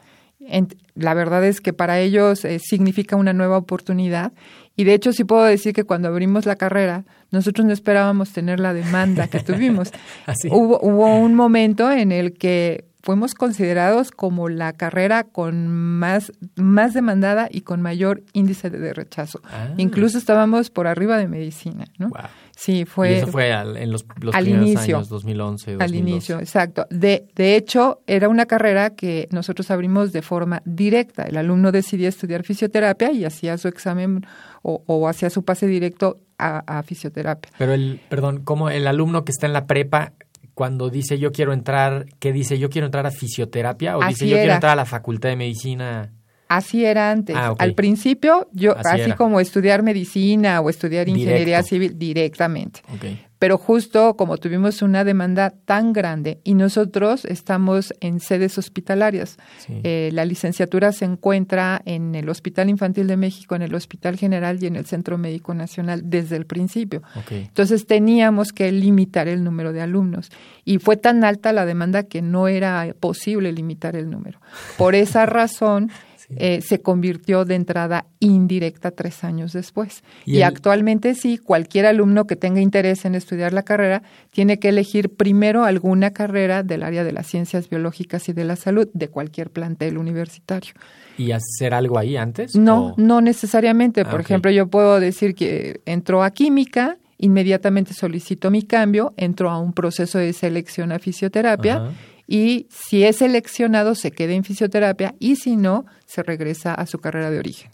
la 0.95 1.15
verdad 1.15 1.45
es 1.45 1.61
que 1.61 1.73
para 1.73 2.01
ellos 2.01 2.45
eh, 2.45 2.59
significa 2.59 3.17
una 3.17 3.33
nueva 3.33 3.59
oportunidad. 3.59 4.33
Y 4.75 4.85
de 4.85 4.95
hecho, 4.95 5.13
sí 5.13 5.25
puedo 5.25 5.45
decir 5.45 5.75
que 5.75 5.85
cuando 5.85 6.09
abrimos 6.09 6.47
la 6.47 6.57
carrera, 6.57 7.05
nosotros 7.31 7.67
no 7.67 7.73
esperábamos 7.73 8.33
tener 8.33 8.59
la 8.59 8.73
demanda 8.73 9.29
que 9.29 9.41
tuvimos. 9.41 9.93
Así. 10.27 10.49
Hubo, 10.51 10.81
hubo 10.81 11.17
un 11.17 11.35
momento 11.35 11.91
en 11.91 12.13
el 12.13 12.33
que 12.33 12.90
fuimos 13.03 13.35
considerados 13.35 14.11
como 14.11 14.49
la 14.49 14.73
carrera 14.73 15.25
con 15.25 15.69
más, 15.69 16.33
más 16.57 16.95
demandada 16.95 17.49
y 17.51 17.63
con 17.63 17.81
mayor 17.83 18.23
índice 18.33 18.71
de 18.71 18.93
rechazo. 18.93 19.41
Ah. 19.45 19.69
Incluso 19.77 20.19
estábamos 20.19 20.71
por 20.71 20.87
arriba 20.87 21.17
de 21.19 21.29
medicina, 21.29 21.85
¿no? 21.99 22.09
Wow. 22.11 22.19
Sí, 22.57 22.81
Y 22.81 22.85
fue 22.85 23.19
eso 23.19 23.29
fue 23.29 23.53
al- 23.55 23.79
en 23.79 23.91
los, 23.91 24.05
los 24.21 24.35
al 24.35 24.45
primeros 24.45 24.67
inicio. 24.69 24.97
años, 24.99 25.09
2011, 25.09 25.71
al 25.73 25.79
2012. 25.79 25.99
inicio, 26.11 26.41
exacto. 26.41 26.87
De, 26.91 27.27
de 27.35 27.57
hecho, 27.57 28.03
era 28.07 28.29
una 28.29 28.45
carrera 28.45 28.91
que 28.91 29.29
nosotros 29.31 29.71
abrimos 29.71 30.13
de 30.13 30.21
forma 30.21 30.61
directa. 30.67 31.23
El 31.23 31.39
alumno 31.39 31.73
decidía 31.73 32.11
estudiar 32.11 32.43
fisioterapia 32.45 33.13
y 33.13 33.25
hacía 33.25 33.57
su 33.57 33.69
examen 33.69 34.27
o, 34.61 34.83
o 34.87 35.09
hacía 35.09 35.31
su 35.31 35.43
pase 35.43 35.67
directo 35.69 36.21
a, 36.37 36.79
a 36.79 36.83
fisioterapia. 36.83 37.51
Pero 37.57 37.73
el, 37.73 37.99
perdón, 38.11 38.43
como 38.45 38.69
el 38.69 38.87
alumno 38.87 39.25
que 39.25 39.33
está 39.33 39.47
en 39.47 39.55
la 39.55 39.67
prepa, 39.67 40.13
cuando 40.61 40.91
dice 40.91 41.19
yo 41.19 41.33
quiero 41.33 41.55
entrar, 41.55 42.05
¿qué 42.19 42.35
dice? 42.35 42.59
¿Yo 42.59 42.69
quiero 42.69 42.85
entrar 42.85 43.07
a 43.07 43.11
fisioterapia? 43.11 43.97
¿O 43.97 44.03
Así 44.03 44.13
dice 44.13 44.29
yo 44.29 44.37
quiero 44.37 44.53
entrar 44.53 44.73
a 44.73 44.77
la 44.77 44.85
facultad 44.85 45.31
de 45.31 45.37
medicina? 45.37 46.13
Así 46.49 46.85
era 46.85 47.11
antes. 47.11 47.35
Ah. 47.35 47.55
Al 47.57 47.73
principio, 47.73 48.47
yo, 48.53 48.77
Así 48.77 49.13
como 49.13 49.41
estudiar 49.41 49.83
medicina 49.83 50.61
o 50.61 50.69
estudiar 50.69 51.09
ingeniería 51.09 51.63
Directo. 51.63 51.69
civil 51.69 51.99
directamente. 51.99 52.83
Ok. 52.95 53.30
Pero 53.41 53.59
justo 53.59 54.17
como 54.17 54.37
tuvimos 54.37 54.83
una 54.83 55.03
demanda 55.03 55.51
tan 55.65 55.93
grande 55.93 56.39
y 56.45 56.55
nosotros 56.55 57.25
estamos 57.25 57.93
en 58.01 58.21
sedes 58.21 58.59
hospitalarias, 58.59 59.39
Sí. 59.67 59.81
eh, 59.83 60.11
la 60.13 60.25
licenciatura 60.25 60.93
se 60.93 61.07
encuentra 61.07 61.81
en 61.87 62.15
el 62.15 62.29
Hospital 62.29 62.69
Infantil 62.69 63.07
de 63.09 63.17
México, 63.17 63.57
en 63.57 63.63
el 63.63 63.75
Hospital 63.75 64.17
General 64.19 64.63
y 64.63 64.67
en 64.67 64.77
el 64.77 64.85
Centro 64.87 65.17
Médico 65.17 65.55
Nacional 65.55 66.03
desde 66.05 66.37
el 66.37 66.45
principio. 66.47 67.03
Entonces 67.31 67.87
teníamos 67.87 68.53
que 68.53 68.71
limitar 68.71 69.27
el 69.27 69.43
número 69.43 69.73
de 69.73 69.81
alumnos 69.81 70.31
y 70.65 70.79
fue 70.79 70.99
tan 70.99 71.25
alta 71.25 71.53
la 71.53 71.65
demanda 71.65 72.03
que 72.05 72.21
no 72.23 72.47
era 72.47 72.95
posible 73.01 73.53
limitar 73.53 73.97
el 73.97 74.11
número. 74.11 74.39
Por 74.77 74.95
esa 74.95 75.25
razón. 75.27 75.91
Eh, 76.37 76.61
se 76.63 76.81
convirtió 76.81 77.45
de 77.45 77.55
entrada 77.57 78.07
indirecta 78.21 78.91
tres 78.91 79.25
años 79.25 79.53
después. 79.53 80.03
Y 80.25 80.33
Y, 80.33 80.37
el- 80.39 80.45
actualmente 80.45 81.15
sí, 81.15 81.39
cualquier 81.39 81.87
alumno 81.87 82.27
que 82.27 82.37
tenga 82.37 82.61
interés 82.61 83.05
en 83.05 83.15
estudiar 83.15 83.53
la 83.53 83.63
carrera 83.63 84.03
tiene 84.33 84.59
que 84.59 84.69
elegir 84.69 85.11
primero 85.11 85.65
alguna 85.65 86.11
carrera 86.13 86.63
del 86.63 86.83
área 86.83 87.05
de 87.05 87.13
las 87.13 87.27
ciencias 87.27 87.69
biológicas 87.69 88.29
y 88.29 88.33
de 88.33 88.45
la 88.45 88.57
salud 88.57 88.89
de 88.95 89.09
cualquier 89.09 89.51
plantel 89.51 89.99
universitario. 89.99 90.73
¿Y 91.19 91.33
hacer 91.33 91.75
algo 91.75 91.99
ahí 91.99 92.17
antes? 92.17 92.55
No, 92.55 92.87
¿O- 92.87 92.95
no 92.97 93.21
necesariamente. 93.21 94.05
Por 94.05 94.21
Ah, 94.21 94.23
ejemplo, 94.23 94.51
yo 94.51 94.69
puedo 94.69 95.01
decir 95.01 95.35
que 95.35 95.81
entró 95.85 96.23
a 96.23 96.31
química, 96.31 96.97
inmediatamente 97.19 97.93
solicito 97.95 98.51
mi 98.51 98.63
cambio, 98.63 99.13
entro 99.17 99.51
a 99.51 99.59
un 99.59 99.73
proceso 99.73 100.19
de 100.19 100.33
selección 100.33 100.93
a 100.93 100.99
fisioterapia. 100.99 101.83
Y 102.31 102.69
si 102.71 103.03
es 103.03 103.17
seleccionado 103.17 103.97
se 103.97 104.13
queda 104.13 104.35
en 104.35 104.45
fisioterapia 104.45 105.17
y 105.19 105.35
si 105.35 105.57
no, 105.57 105.85
se 106.07 106.23
regresa 106.23 106.73
a 106.73 106.87
su 106.87 106.99
carrera 106.99 107.29
de 107.29 107.41
origen. 107.41 107.73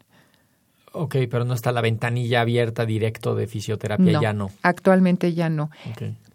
Ok, 0.93 1.17
pero 1.31 1.45
no 1.45 1.53
está 1.53 1.73
la 1.73 1.83
ventanilla 1.83 2.41
abierta 2.41 2.87
directo 2.87 3.35
de 3.35 3.47
fisioterapia, 3.47 4.13
No, 4.13 4.23
ya 4.23 4.33
no. 4.33 4.51
actualmente 4.63 5.35
ya 5.35 5.51
no. 5.51 5.71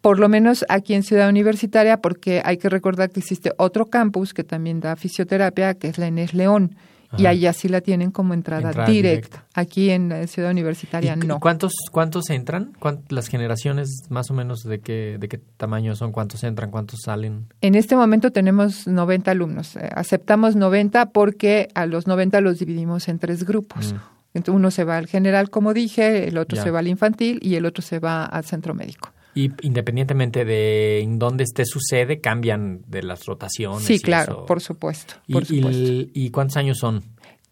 Por 0.02 0.20
lo 0.20 0.30
menos 0.30 0.64
aquí 0.70 0.94
en 0.94 1.02
Ciudad 1.02 1.30
Universitaria, 1.30 1.98
porque 1.98 2.44
hay 2.46 2.58
que 2.58 2.70
recordar 2.70 3.10
que 3.10 3.22
existe 3.22 3.54
otro 3.58 3.88
campus 3.88 4.36
que 4.36 4.44
también 4.44 4.80
da 4.82 4.96
fisioterapia, 4.96 5.74
que 5.74 5.88
es 5.88 5.98
la 5.98 6.06
Enes 6.08 6.36
León. 6.36 6.76
Y 7.18 7.26
allá 7.26 7.52
sí 7.54 7.68
la 7.68 7.82
tienen 7.82 8.12
como 8.12 8.34
entrada, 8.34 8.70
Entrada 8.70 8.90
directa. 8.90 9.38
directa. 9.40 9.46
Aquí 9.54 9.90
en 9.90 10.10
la 10.10 10.26
Ciudad 10.28 10.50
¿Y 10.50 10.52
Universitaria 10.52 11.16
no. 11.16 11.40
¿Cuántos, 11.40 11.74
cuántos 11.92 12.30
entran? 12.30 12.74
¿Cuán- 12.80 13.02
las 13.10 13.28
generaciones 13.28 13.90
más 14.10 14.32
o 14.32 14.34
menos 14.34 14.64
de 14.64 14.80
qué, 14.80 15.18
de 15.20 15.28
qué 15.28 15.38
tamaño 15.58 15.96
son? 15.96 16.12
¿Cuántos 16.12 16.44
entran? 16.44 16.72
¿Cuántos 16.72 17.02
salen? 17.04 17.48
En 17.62 17.76
este 17.76 17.96
momento 17.96 18.32
tenemos 18.32 18.88
90 18.88 19.32
alumnos. 19.32 19.76
Eh, 19.76 19.90
aceptamos 19.94 20.56
90 20.56 21.08
porque 21.12 21.68
a 21.76 21.86
los 21.86 22.08
90 22.08 22.40
los 22.42 22.60
dividimos 22.60 23.08
en 23.10 23.20
tres 23.20 23.44
grupos. 23.44 23.94
Mm. 23.94 23.98
Entonces 24.34 24.56
uno 24.58 24.72
se 24.72 24.86
va 24.86 24.98
al 24.98 25.08
general, 25.08 25.50
como 25.50 25.74
dije, 25.74 26.30
el 26.30 26.38
otro 26.38 26.56
Ya. 26.56 26.64
se 26.64 26.72
va 26.72 26.80
al 26.80 26.88
infantil 26.88 27.40
y 27.42 27.56
el 27.56 27.66
otro 27.66 27.82
se 27.82 28.00
va 28.00 28.24
al 28.26 28.46
centro 28.46 28.74
médico. 28.74 29.12
Y 29.34 29.52
independientemente 29.62 30.44
de 30.46 31.00
en 31.02 31.18
dónde 31.20 31.44
esté 31.46 31.66
su 31.66 31.80
sede, 31.80 32.20
cambian 32.20 32.82
de 32.88 33.04
las 33.04 33.26
rotaciones. 33.26 33.84
Sí, 33.84 33.94
y 33.96 34.00
claro, 34.00 34.34
eso. 34.34 34.46
por 34.46 34.60
supuesto. 34.62 35.14
¿Y, 35.28 35.34
por 35.34 35.44
y 35.44 35.46
supuesto. 35.46 35.82
el- 35.82 36.12
¿Y 36.14 36.30
cuántos 36.32 36.58
años 36.58 36.78
son? 36.80 37.02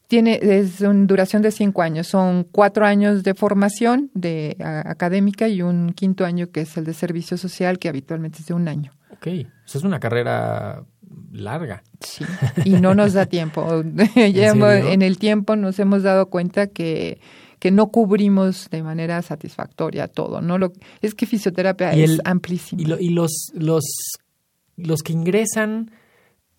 Tiene 0.08 0.40
es 0.42 0.82
una 0.82 1.06
duración 1.06 1.42
de 1.44 1.52
cinco 1.52 1.82
años. 1.84 2.08
Son 2.08 2.44
cuatro 2.52 2.86
años 2.86 3.24
de 3.24 3.34
formación 3.36 4.10
de 4.14 4.58
a- 4.60 4.90
académica 4.92 5.48
y 5.48 5.62
un 5.62 5.94
quinto 5.94 6.26
año 6.26 6.50
que 6.52 6.62
es 6.62 6.76
el 6.78 6.84
de 6.86 6.94
servicio 6.94 7.38
social, 7.38 7.78
que 7.80 7.88
habitualmente 7.90 8.40
es 8.40 8.48
de 8.48 8.56
un 8.56 8.68
año. 8.68 8.92
Ok, 9.12 9.28
eso 9.28 9.78
es 9.78 9.84
una 9.84 10.00
carrera 10.00 10.84
larga. 11.32 11.84
Sí, 12.02 12.26
y 12.66 12.72
no 12.72 12.96
nos 12.96 13.14
da 13.14 13.26
tiempo. 13.28 13.84
En 14.16 15.02
el 15.02 15.18
tiempo 15.20 15.56
nos 15.56 15.78
hemos 15.80 16.04
dado 16.04 16.30
cuenta 16.30 16.68
que, 16.68 17.20
que 17.60 17.72
no 17.72 17.88
cubrimos 17.92 18.70
de 18.70 18.82
manera 18.84 19.22
satisfactoria 19.22 20.08
todo. 20.08 20.42
No 20.42 20.58
lo, 20.58 20.72
es 21.02 21.14
que 21.14 21.26
fisioterapia 21.26 21.96
Y 21.96 22.04
es 22.04 22.10
el- 22.12 22.22
amplísima. 22.26 22.82
Y, 22.82 22.86
lo- 22.86 23.00
y 23.00 23.10
los, 23.10 23.52
los, 23.54 23.84
los 24.78 25.02
que 25.04 25.14
ingresan 25.14 25.92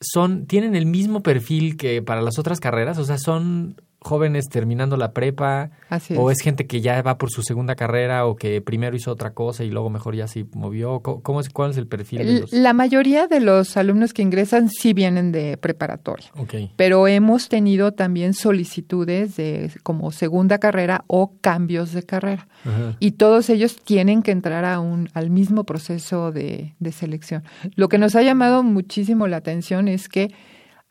son, 0.01 0.47
tienen 0.47 0.75
el 0.77 0.87
mismo 0.87 1.23
perfil 1.23 1.77
que 1.77 2.03
para 2.03 2.23
las 2.23 2.39
otras 2.39 2.61
carreras, 2.61 2.99
o 2.99 3.05
sea, 3.05 3.19
son 3.19 3.81
jóvenes 4.03 4.49
terminando 4.49 4.97
la 4.97 5.13
prepa, 5.13 5.71
Así 5.91 6.15
o 6.17 6.31
es. 6.31 6.41
gente 6.41 6.67
que 6.67 6.81
ya 6.81 7.03
va 7.03 7.19
por 7.19 7.31
su 7.31 7.43
segunda 7.43 7.75
carrera 7.77 8.27
o 8.27 8.35
que 8.35 8.63
primero 8.63 8.97
hizo 8.97 9.13
otra 9.13 9.35
cosa 9.35 9.63
y 9.63 9.71
luego 9.71 9.91
mejor 9.91 10.17
ya 10.17 10.27
se 10.27 10.47
movió. 10.55 11.01
¿Cómo, 11.01 11.41
es, 11.41 11.51
¿Cuál 11.51 11.73
es 11.73 11.77
el 11.77 11.87
perfil 11.87 12.19
de 12.19 12.41
los? 12.41 12.53
La 12.53 12.73
mayoría 12.73 13.27
de 13.27 13.41
los 13.41 13.77
alumnos 13.77 14.15
que 14.15 14.23
ingresan 14.23 14.71
sí 14.71 14.95
vienen 14.95 15.33
de 15.33 15.59
preparatoria. 15.59 16.31
Ok, 16.39 16.55
pero 16.77 17.07
hemos 17.09 17.49
tenido 17.49 17.93
también 17.93 18.33
solicitudes 18.33 19.37
de 19.37 19.71
como 19.83 20.11
segunda 20.13 20.59
carrera 20.59 21.05
o 21.07 21.35
cambios 21.41 21.93
de 21.93 22.03
carrera. 22.03 22.49
Ajá. 22.65 22.97
Y 23.01 23.13
todos 23.13 23.51
ellos 23.51 23.77
tienen 23.77 24.23
que 24.23 24.31
entrar 24.31 24.65
a 24.65 24.81
un, 24.81 25.11
al 25.13 25.29
mismo 25.31 25.65
proceso 25.65 26.33
de, 26.33 26.75
de 26.79 26.93
selección. 26.93 27.45
Lo 27.75 27.89
que 27.89 27.99
nos 27.99 28.17
ha 28.17 28.23
llamado 28.23 28.63
muchísimo 28.63 29.27
la 29.27 29.37
atención 29.37 29.89
es 29.89 30.09
que 30.09 30.33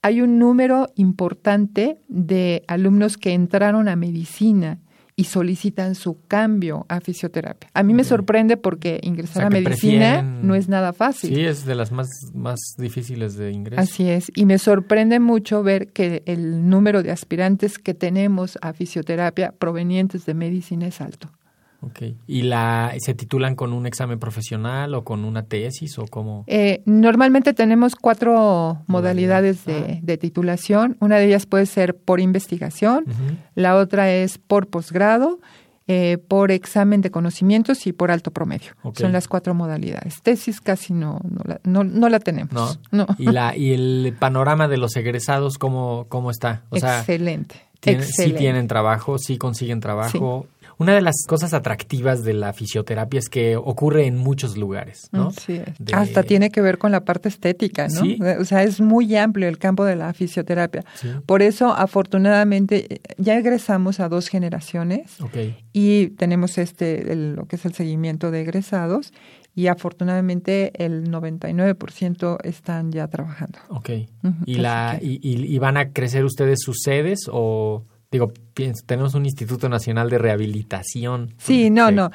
hay 0.01 0.21
un 0.21 0.39
número 0.39 0.87
importante 0.95 1.99
de 2.07 2.63
alumnos 2.67 3.17
que 3.17 3.33
entraron 3.33 3.87
a 3.87 3.95
medicina 3.95 4.79
y 5.15 5.25
solicitan 5.25 5.95
su 5.95 6.17
cambio 6.29 6.85
a 6.87 7.01
fisioterapia. 7.01 7.69
A 7.73 7.83
mí 7.83 7.93
me 7.93 8.05
sorprende 8.05 8.55
porque 8.55 9.01
ingresar 9.03 9.31
O 9.31 9.39
sea, 9.41 9.47
a 9.47 9.49
medicina 9.49 10.21
prefieren- 10.21 10.47
no 10.47 10.55
es 10.55 10.69
nada 10.69 10.93
fácil. 10.93 11.35
Sí, 11.35 11.41
es 11.43 11.65
de 11.65 11.75
las 11.75 11.91
más, 11.91 12.07
más 12.33 12.57
difíciles 12.77 13.35
de 13.35 13.51
ingreso. 13.51 13.81
Así 13.81 14.07
es, 14.07 14.31
y 14.33 14.45
me 14.45 14.57
sorprende 14.57 15.19
mucho 15.19 15.61
ver 15.61 15.91
que 15.91 16.23
el 16.25 16.69
número 16.69 17.03
de 17.03 17.11
aspirantes 17.11 17.77
que 17.79 17.93
tenemos 17.93 18.57
a 18.61 18.71
fisioterapia 18.71 19.51
provenientes 19.51 20.25
de 20.25 20.33
medicina 20.35 20.87
es 20.87 21.01
alto. 21.01 21.29
Ok. 21.81 22.01
¿Y 22.27 22.41
la, 22.41 22.93
se 22.99 23.13
titulan 23.13 23.55
con 23.55 23.71
un 23.73 23.85
examen 23.85 24.19
profesional 24.19 24.93
o 24.95 25.03
con 25.03 25.23
una 25.23 25.43
tesis 25.43 25.97
o 25.97 26.05
cómo? 26.07 26.43
Eh, 26.47 26.81
normalmente 26.85 27.53
tenemos 27.53 27.95
cuatro 27.95 28.79
modalidades 28.87 29.63
de, 29.65 29.99
de 30.01 30.17
titulación. 30.17 30.97
Una 30.99 31.17
de 31.17 31.27
ellas 31.27 31.45
puede 31.45 31.65
ser 31.65 31.95
por 31.95 32.19
investigación, 32.19 33.05
la 33.55 33.75
otra 33.77 34.11
es 34.11 34.37
por 34.37 34.67
posgrado, 34.67 35.39
eh, 35.87 36.17
por 36.27 36.51
examen 36.51 37.01
de 37.01 37.09
conocimientos 37.11 37.87
y 37.87 37.93
por 37.93 38.11
alto 38.11 38.29
promedio. 38.31 38.73
Son 38.95 39.11
las 39.11 39.27
cuatro 39.27 39.53
modalidades. 39.55 40.21
Tesis 40.21 40.61
casi 40.61 40.93
no, 40.93 41.19
no, 41.23 41.41
la, 41.45 41.59
no, 41.63 41.83
no 41.83 42.09
la 42.09 42.19
tenemos. 42.19 42.53
¿No? 42.53 42.67
No. 42.91 43.07
¿Y, 43.17 43.25
la, 43.31 43.55
¿Y 43.57 43.71
el 43.73 44.13
panorama 44.19 44.67
de 44.67 44.77
los 44.77 44.95
egresados 44.97 45.57
cómo, 45.57 46.05
cómo 46.09 46.29
está? 46.29 46.63
O 46.69 46.77
sea, 46.77 46.99
excelente. 46.99 47.55
tienen- 47.79 48.03
sí 48.03 48.09
excelente. 48.09 48.37
tienen 48.39 48.67
trabajo, 48.67 49.17
sí 49.17 49.37
consiguen 49.37 49.79
trabajo. 49.79 50.45
Una 50.79 50.95
de 50.95 51.01
las 51.01 51.15
cosas 51.27 51.53
atractivas 51.53 52.23
de 52.23 52.33
la 52.33 52.53
fisioterapia 52.53 53.19
es 53.19 53.29
que 53.29 53.55
ocurre 53.57 54.05
en 54.07 54.17
muchos 54.17 54.57
lugares, 54.57 55.09
¿no? 55.11 55.27
Así 55.27 55.53
es. 55.53 55.77
De- 55.77 55.93
Hasta 55.93 56.23
tiene 56.23 56.49
que 56.51 56.61
ver 56.61 56.77
con 56.77 56.91
la 56.91 57.03
parte 57.05 57.27
estética, 57.29 57.87
¿no? 57.89 58.01
Sí. 58.01 58.17
O 58.39 58.45
sea, 58.45 58.63
es 58.63 58.79
muy 58.81 59.15
amplio 59.15 59.47
el 59.49 59.57
campo 59.57 59.83
de 59.85 59.95
la 59.97 60.13
fisioterapia. 60.13 60.85
Sí. 60.95 61.09
Por 61.25 61.41
eso, 61.41 61.73
afortunadamente, 61.73 63.01
ya 63.17 63.37
egresamos 63.37 63.99
a 63.99 64.09
dos 64.09 64.29
generaciones 64.29 65.19
Ok. 65.21 65.37
y 65.73 66.07
tenemos 66.11 66.57
este 66.57 67.11
el- 67.11 67.35
lo 67.35 67.45
que 67.45 67.57
es 67.57 67.65
el 67.65 67.73
seguimiento 67.73 68.31
de 68.31 68.41
egresados 68.41 69.13
y 69.55 69.67
afortunadamente 69.67 70.71
el 70.83 71.09
99% 71.11 72.37
están 72.43 72.91
ya 72.91 73.07
trabajando. 73.07 73.59
Ok. 73.69 73.89
¿Y, 74.45 74.55
la, 74.55 74.97
que- 74.99 75.05
y, 75.05 75.19
y- 75.21 75.53
y 75.55 75.59
van 75.59 75.77
a 75.77 75.91
crecer 75.91 76.23
ustedes 76.25 76.59
sus 76.61 76.77
sedes 76.83 77.21
o, 77.31 77.83
digo, 78.11 78.33
pienso, 78.53 78.83
tenemos 78.85 79.13
un 79.15 79.25
Instituto 79.25 79.69
Nacional 79.69 80.09
de 80.09 80.17
Rehabilitación? 80.17 81.33
Sí, 81.37 81.69
no, 81.69 81.91
no. 81.91 82.11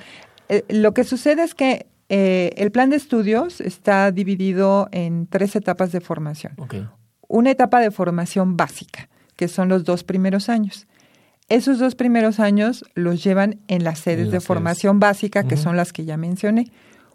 Eh, 0.48 0.64
lo 0.68 0.92
que 0.92 1.04
sucede 1.04 1.42
es 1.44 1.54
que 1.54 1.86
eh, 2.08 2.52
el 2.56 2.70
plan 2.70 2.90
de 2.90 2.96
estudios 2.96 3.60
está 3.60 4.10
dividido 4.10 4.88
en 4.92 5.26
tres 5.26 5.56
etapas 5.56 5.92
de 5.92 6.00
formación. 6.00 6.54
Una 7.28 7.50
etapa 7.50 7.80
de 7.80 7.90
formación 7.90 8.56
básica, 8.56 9.08
que 9.36 9.48
son 9.48 9.68
los 9.68 9.84
dos 9.84 10.04
primeros 10.04 10.48
años. 10.48 10.86
Esos 11.48 11.78
dos 11.78 11.94
primeros 11.94 12.40
años 12.40 12.84
los 12.94 13.22
llevan 13.22 13.60
en 13.68 13.84
las 13.84 13.98
sedes 13.98 14.20
En 14.20 14.24
de 14.26 14.30
sedes. 14.32 14.44
formación 14.46 15.00
básica, 15.00 15.44
que 15.44 15.56
son 15.56 15.76
las 15.76 15.92
que 15.92 16.04
ya 16.04 16.16
mencioné. 16.16 16.70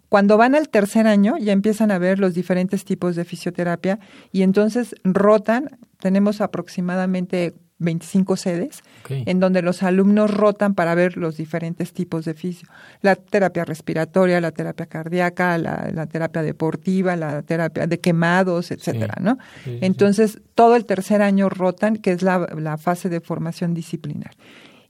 Cuando 0.08 0.36
van 0.36 0.56
al 0.56 0.68
tercer 0.68 1.06
año 1.06 1.36
ya 1.38 1.52
empiezan 1.52 1.92
a 1.92 1.98
ver 1.98 2.18
los 2.18 2.34
diferentes 2.34 2.84
tipos 2.84 3.14
de 3.14 3.24
fisioterapia 3.24 4.00
y 4.32 4.42
entonces 4.42 4.94
rotan, 5.04 5.78
tenemos 6.00 6.40
aproximadamente 6.40 7.54
25 7.80 8.36
sedes, 8.36 8.82
en 9.08 9.40
donde 9.40 9.62
los 9.62 9.82
alumnos 9.82 10.30
rotan 10.30 10.74
para 10.74 10.94
ver 10.94 11.16
los 11.16 11.36
diferentes 11.36 11.92
tipos 11.92 12.24
de 12.26 12.34
fisio. 12.34 12.68
La 13.00 13.16
terapia 13.16 13.64
respiratoria, 13.64 14.40
la 14.40 14.52
terapia 14.52 14.86
cardíaca, 14.86 15.58
la, 15.58 15.90
la 15.92 16.06
terapia 16.06 16.42
deportiva, 16.42 17.16
la 17.16 17.42
terapia 17.42 17.86
de 17.86 17.98
quemados, 17.98 18.70
etcétera, 18.70 19.14
¿no? 19.20 19.38
Sí, 19.64 19.70
sí, 19.70 19.70
sí. 19.70 19.78
Entonces, 19.80 20.40
todo 20.54 20.76
el 20.76 20.84
tercer 20.84 21.22
año 21.22 21.48
rotan, 21.48 21.96
que 21.96 22.12
es 22.12 22.22
la, 22.22 22.46
la 22.56 22.76
fase 22.76 23.08
de 23.08 23.20
formación 23.20 23.74
disciplinar. 23.74 24.32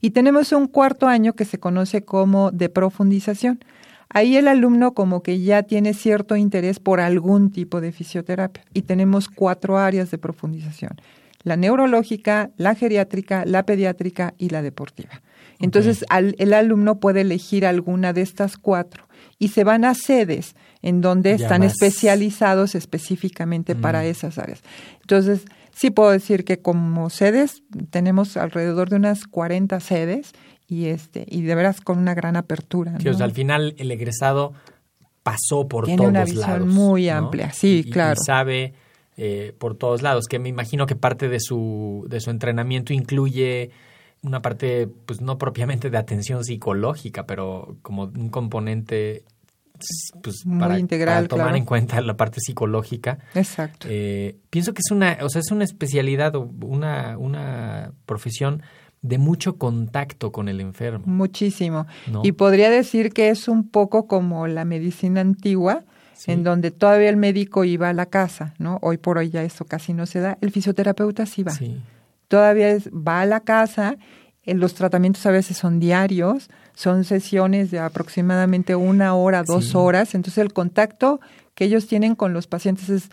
Y 0.01 0.11
tenemos 0.11 0.51
un 0.51 0.67
cuarto 0.67 1.07
año 1.07 1.33
que 1.33 1.45
se 1.45 1.59
conoce 1.59 2.03
como 2.03 2.51
de 2.51 2.69
profundización. 2.69 3.63
Ahí 4.09 4.35
el 4.35 4.49
alumno 4.49 4.93
como 4.93 5.23
que 5.23 5.39
ya 5.39 5.63
tiene 5.63 5.93
cierto 5.93 6.35
interés 6.35 6.79
por 6.79 6.99
algún 6.99 7.51
tipo 7.51 7.79
de 7.79 7.93
fisioterapia. 7.93 8.65
Y 8.73 8.81
tenemos 8.81 9.29
cuatro 9.29 9.77
áreas 9.77 10.11
de 10.11 10.17
profundización. 10.17 10.97
La 11.43 11.57
neurológica, 11.57 12.51
la 12.57 12.75
geriátrica, 12.75 13.45
la 13.45 13.65
pediátrica 13.65 14.33
y 14.37 14.49
la 14.49 14.61
deportiva. 14.61 15.21
Entonces 15.59 16.05
al- 16.09 16.35
el 16.39 16.53
alumno 16.53 16.99
puede 16.99 17.21
elegir 17.21 17.65
alguna 17.65 18.13
de 18.13 18.21
estas 18.21 18.57
cuatro 18.57 19.07
y 19.37 19.49
se 19.49 19.63
van 19.63 19.85
a 19.85 19.93
sedes 19.93 20.55
en 20.81 21.01
donde 21.01 21.37
Ya 21.37 21.45
están 21.45 21.61
más- 21.61 21.73
especializados 21.73 22.73
específicamente 22.75 23.75
para 23.75 24.05
esas 24.05 24.37
áreas. 24.39 24.61
Entonces, 25.01 25.45
sí 25.75 25.91
puedo 25.91 26.09
decir 26.11 26.45
que 26.45 26.59
como 26.59 27.09
sedes 27.11 27.61
tenemos 27.91 28.37
alrededor 28.37 28.89
de 28.89 28.95
unas 28.95 29.27
40 29.27 29.79
sedes 29.79 30.31
y 30.67 30.85
este 30.87 31.25
y 31.29 31.41
de 31.43 31.53
veras 31.55 31.81
con 31.81 31.97
una 31.99 32.13
gran 32.15 32.35
apertura. 32.35 32.97
Sí, 32.99 33.05
¿no? 33.05 33.11
o 33.11 33.13
sea, 33.13 33.25
al 33.25 33.31
final 33.33 33.75
el 33.77 33.91
egresado 33.91 34.53
pasó 35.23 35.67
por 35.67 35.85
Tiene 35.85 35.97
todos 35.97 36.09
una 36.09 36.25
visión 36.25 36.41
lados. 36.49 36.67
muy 36.67 37.05
¿no? 37.07 37.13
amplia, 37.13 37.51
sí, 37.53 37.83
y- 37.85 37.89
claro. 37.91 38.19
Y 38.19 38.25
sabe 38.25 38.73
eh, 39.23 39.53
por 39.55 39.75
todos 39.77 40.01
lados, 40.01 40.25
que 40.25 40.39
me 40.39 40.49
imagino 40.49 40.87
que 40.87 40.95
parte 40.95 41.29
de 41.29 41.39
su, 41.39 42.07
de 42.09 42.19
su 42.19 42.31
entrenamiento 42.31 42.91
incluye 42.91 43.69
una 44.23 44.41
parte, 44.41 44.87
pues 45.05 45.21
no 45.21 45.37
propiamente 45.37 45.91
de 45.91 45.97
atención 45.99 46.43
psicológica, 46.43 47.27
pero 47.27 47.77
como 47.83 48.05
un 48.05 48.29
componente 48.29 49.23
pues, 50.23 50.43
Muy 50.43 50.59
para, 50.59 50.79
integral, 50.79 51.15
para 51.15 51.27
tomar 51.27 51.45
claro. 51.45 51.57
en 51.57 51.65
cuenta 51.65 52.01
la 52.01 52.17
parte 52.17 52.39
psicológica. 52.39 53.19
Exacto. 53.35 53.87
Eh, 53.91 54.37
pienso 54.49 54.73
que 54.73 54.79
es 54.83 54.89
una, 54.89 55.19
o 55.21 55.29
sea, 55.29 55.41
es 55.41 55.51
una 55.51 55.65
especialidad 55.65 56.35
o 56.35 56.49
una, 56.63 57.15
una 57.19 57.91
profesión 58.07 58.63
de 59.03 59.19
mucho 59.19 59.57
contacto 59.57 60.31
con 60.31 60.49
el 60.49 60.59
enfermo. 60.61 61.03
Muchísimo. 61.05 61.85
¿no? 62.11 62.21
Y 62.23 62.31
podría 62.31 62.71
decir 62.71 63.13
que 63.13 63.29
es 63.29 63.47
un 63.47 63.69
poco 63.69 64.07
como 64.07 64.47
la 64.47 64.65
medicina 64.65 65.21
antigua, 65.21 65.83
Sí. 66.23 66.31
en 66.33 66.43
donde 66.43 66.69
todavía 66.69 67.09
el 67.09 67.17
médico 67.17 67.63
iba 67.63 67.89
a 67.89 67.93
la 67.93 68.05
casa, 68.05 68.53
¿no? 68.59 68.77
Hoy 68.83 68.97
por 68.97 69.17
hoy 69.17 69.31
ya 69.31 69.41
eso 69.43 69.65
casi 69.65 69.91
no 69.93 70.05
se 70.05 70.19
da. 70.19 70.37
El 70.41 70.51
fisioterapeuta 70.51 71.25
sí 71.25 71.41
va. 71.41 71.51
Sí. 71.51 71.81
Todavía 72.27 72.69
es, 72.69 72.89
va 72.91 73.21
a 73.21 73.25
la 73.25 73.39
casa, 73.39 73.97
eh, 74.43 74.53
los 74.53 74.75
tratamientos 74.75 75.25
a 75.25 75.31
veces 75.31 75.57
son 75.57 75.79
diarios, 75.79 76.49
son 76.75 77.05
sesiones 77.05 77.71
de 77.71 77.79
aproximadamente 77.79 78.75
una 78.75 79.15
hora, 79.15 79.41
dos 79.41 79.69
Sí. 79.69 79.71
horas, 79.77 80.13
entonces 80.13 80.37
el 80.43 80.53
contacto 80.53 81.19
que 81.55 81.65
ellos 81.65 81.87
tienen 81.87 82.13
con 82.13 82.33
los 82.33 82.45
pacientes 82.45 82.89
es 82.89 83.09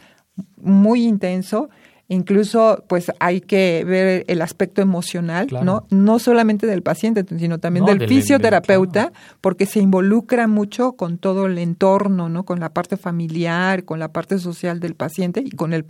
muy 0.61 1.05
intenso. 1.07 1.71
Incluso, 2.11 2.85
pues 2.89 3.13
hay 3.21 3.43
que 3.43 3.85
ver 3.87 4.25
el 4.29 4.41
aspecto 4.41 4.81
emocional, 4.81 5.47
Claro. 5.47 5.65
¿no? 5.67 5.87
No 5.91 6.19
solamente 6.19 6.67
del 6.67 6.83
paciente, 6.83 7.23
sino 7.39 7.59
también 7.59 7.83
No, 7.85 7.91
del, 7.91 7.99
del- 7.99 8.09
del- 8.09 8.19
fisioterapeuta, 8.19 9.13
porque 9.43 9.67
se 9.67 9.81
involucra 9.81 10.47
mucho 10.49 10.93
con 10.93 11.19
todo 11.19 11.45
el 11.45 11.59
entorno, 11.59 12.31
¿no? 12.31 12.45
Con 12.45 12.61
la 12.61 12.71
parte 12.71 12.97
familiar, 12.97 13.85
con 13.85 13.99
la 13.99 14.09
parte 14.09 14.39
social 14.39 14.81
del 14.81 14.95
paciente 14.95 15.43
y 15.45 15.51
con 15.51 15.75
el 15.75 15.85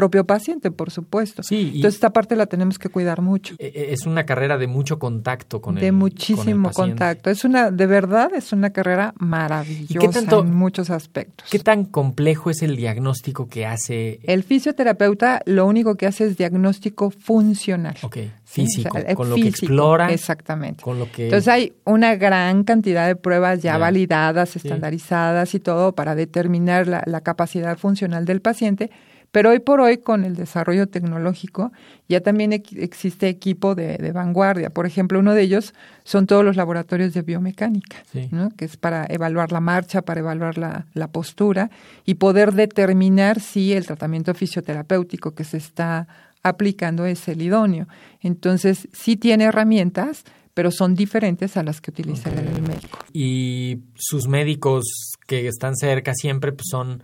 propio 0.00 0.24
paciente, 0.24 0.70
por 0.70 0.90
supuesto. 0.90 1.42
Sí, 1.42 1.56
y- 1.56 1.76
Entonces, 1.76 1.94
esta 1.96 2.10
parte 2.10 2.36
la 2.36 2.46
tenemos 2.46 2.78
que 2.78 2.88
cuidar 2.88 3.20
mucho. 3.20 3.54
Eh, 3.58 3.70
eh, 3.74 3.86
Es 3.90 4.06
una 4.06 4.24
carrera 4.24 4.56
de 4.56 4.66
mucho 4.66 4.98
contacto 4.98 5.60
con 5.60 5.76
el 5.76 5.80
de 5.82 5.88
con 5.88 5.94
el 5.96 5.98
muchísimo 6.00 6.70
contacto. 6.70 7.28
Es 7.28 7.44
una, 7.44 7.70
de 7.70 7.86
verdad, 7.86 8.30
es 8.34 8.52
una 8.52 8.70
carrera 8.70 9.12
maravillosa 9.18 10.20
tanto- 10.20 10.40
en 10.40 10.54
muchos 10.54 10.88
aspectos. 10.90 11.48
¿Qué 11.50 11.58
tan 11.58 11.84
complejo 11.84 12.48
es 12.50 12.62
el 12.62 12.76
diagnóstico 12.76 13.48
que 13.48 13.66
hace? 13.66 14.20
El 14.24 14.42
fisioterapeuta 14.42 15.42
lo 15.44 15.66
único 15.66 15.96
que 15.96 16.06
hace 16.06 16.24
es 16.24 16.36
diagnóstico 16.36 17.10
funcional. 17.10 17.96
Ok, 18.02 18.16
físico, 18.44 18.96
O 18.96 19.00
sea, 19.00 19.14
con 19.14 19.28
lo 19.28 19.36
que 19.36 19.42
físico, 19.42 19.66
explora, 19.66 20.12
Exactamente. 20.12 20.82
con 20.82 20.98
lo 20.98 21.10
que... 21.12 21.24
Entonces 21.24 21.48
hay 21.48 21.72
una 21.84 22.16
gran 22.16 22.64
cantidad 22.64 23.06
de 23.06 23.16
pruebas 23.16 23.60
ya 23.62 23.72
Ya. 23.72 23.78
validadas, 23.78 24.56
estandarizadas 24.56 25.54
y 25.54 25.60
todo 25.60 25.94
para 25.94 26.14
determinar 26.14 26.86
la, 26.88 27.02
la 27.06 27.20
capacidad 27.20 27.76
funcional 27.78 28.24
del 28.24 28.40
paciente. 28.40 28.90
Pero 29.32 29.50
hoy 29.50 29.60
por 29.60 29.80
hoy, 29.80 29.98
con 29.98 30.24
el 30.24 30.34
desarrollo 30.34 30.88
tecnológico, 30.88 31.70
ya 32.08 32.20
también 32.20 32.52
ex- 32.52 32.72
existe 32.72 33.28
equipo 33.28 33.74
de, 33.76 33.96
de 33.96 34.10
vanguardia. 34.12 34.70
Por 34.70 34.86
ejemplo, 34.86 35.20
uno 35.20 35.34
de 35.34 35.42
ellos 35.42 35.72
son 36.04 36.26
todos 36.26 36.44
los 36.44 36.56
laboratorios 36.56 37.14
de 37.14 37.22
biomecánica, 37.22 37.98
Sí. 38.12 38.28
¿no? 38.32 38.50
que 38.56 38.64
es 38.64 38.76
para 38.76 39.06
evaluar 39.08 39.52
la 39.52 39.60
marcha, 39.60 40.02
para 40.02 40.20
evaluar 40.20 40.58
la, 40.58 40.86
la 40.94 41.08
postura 41.08 41.70
y 42.04 42.14
poder 42.14 42.52
determinar 42.54 43.38
si 43.40 43.72
el 43.72 43.86
tratamiento 43.86 44.34
fisioterapéutico 44.34 45.32
que 45.34 45.44
se 45.44 45.58
está 45.58 46.08
aplicando 46.42 47.04
es 47.06 47.28
el 47.28 47.42
idóneo. 47.42 47.86
Entonces, 48.22 48.88
sí 48.92 49.16
tiene 49.16 49.44
herramientas, 49.44 50.24
pero 50.54 50.70
son 50.72 50.94
diferentes 50.94 51.56
a 51.56 51.62
las 51.62 51.80
que 51.80 51.90
utiliza 51.92 52.30
el- 52.30 52.48
el 52.48 52.62
médico. 52.62 52.98
Y 53.12 53.78
sus 53.94 54.26
médicos 54.26 54.84
que 55.26 55.46
están 55.46 55.76
cerca 55.76 56.14
siempre 56.14 56.52
pues, 56.52 56.66
son 56.70 57.02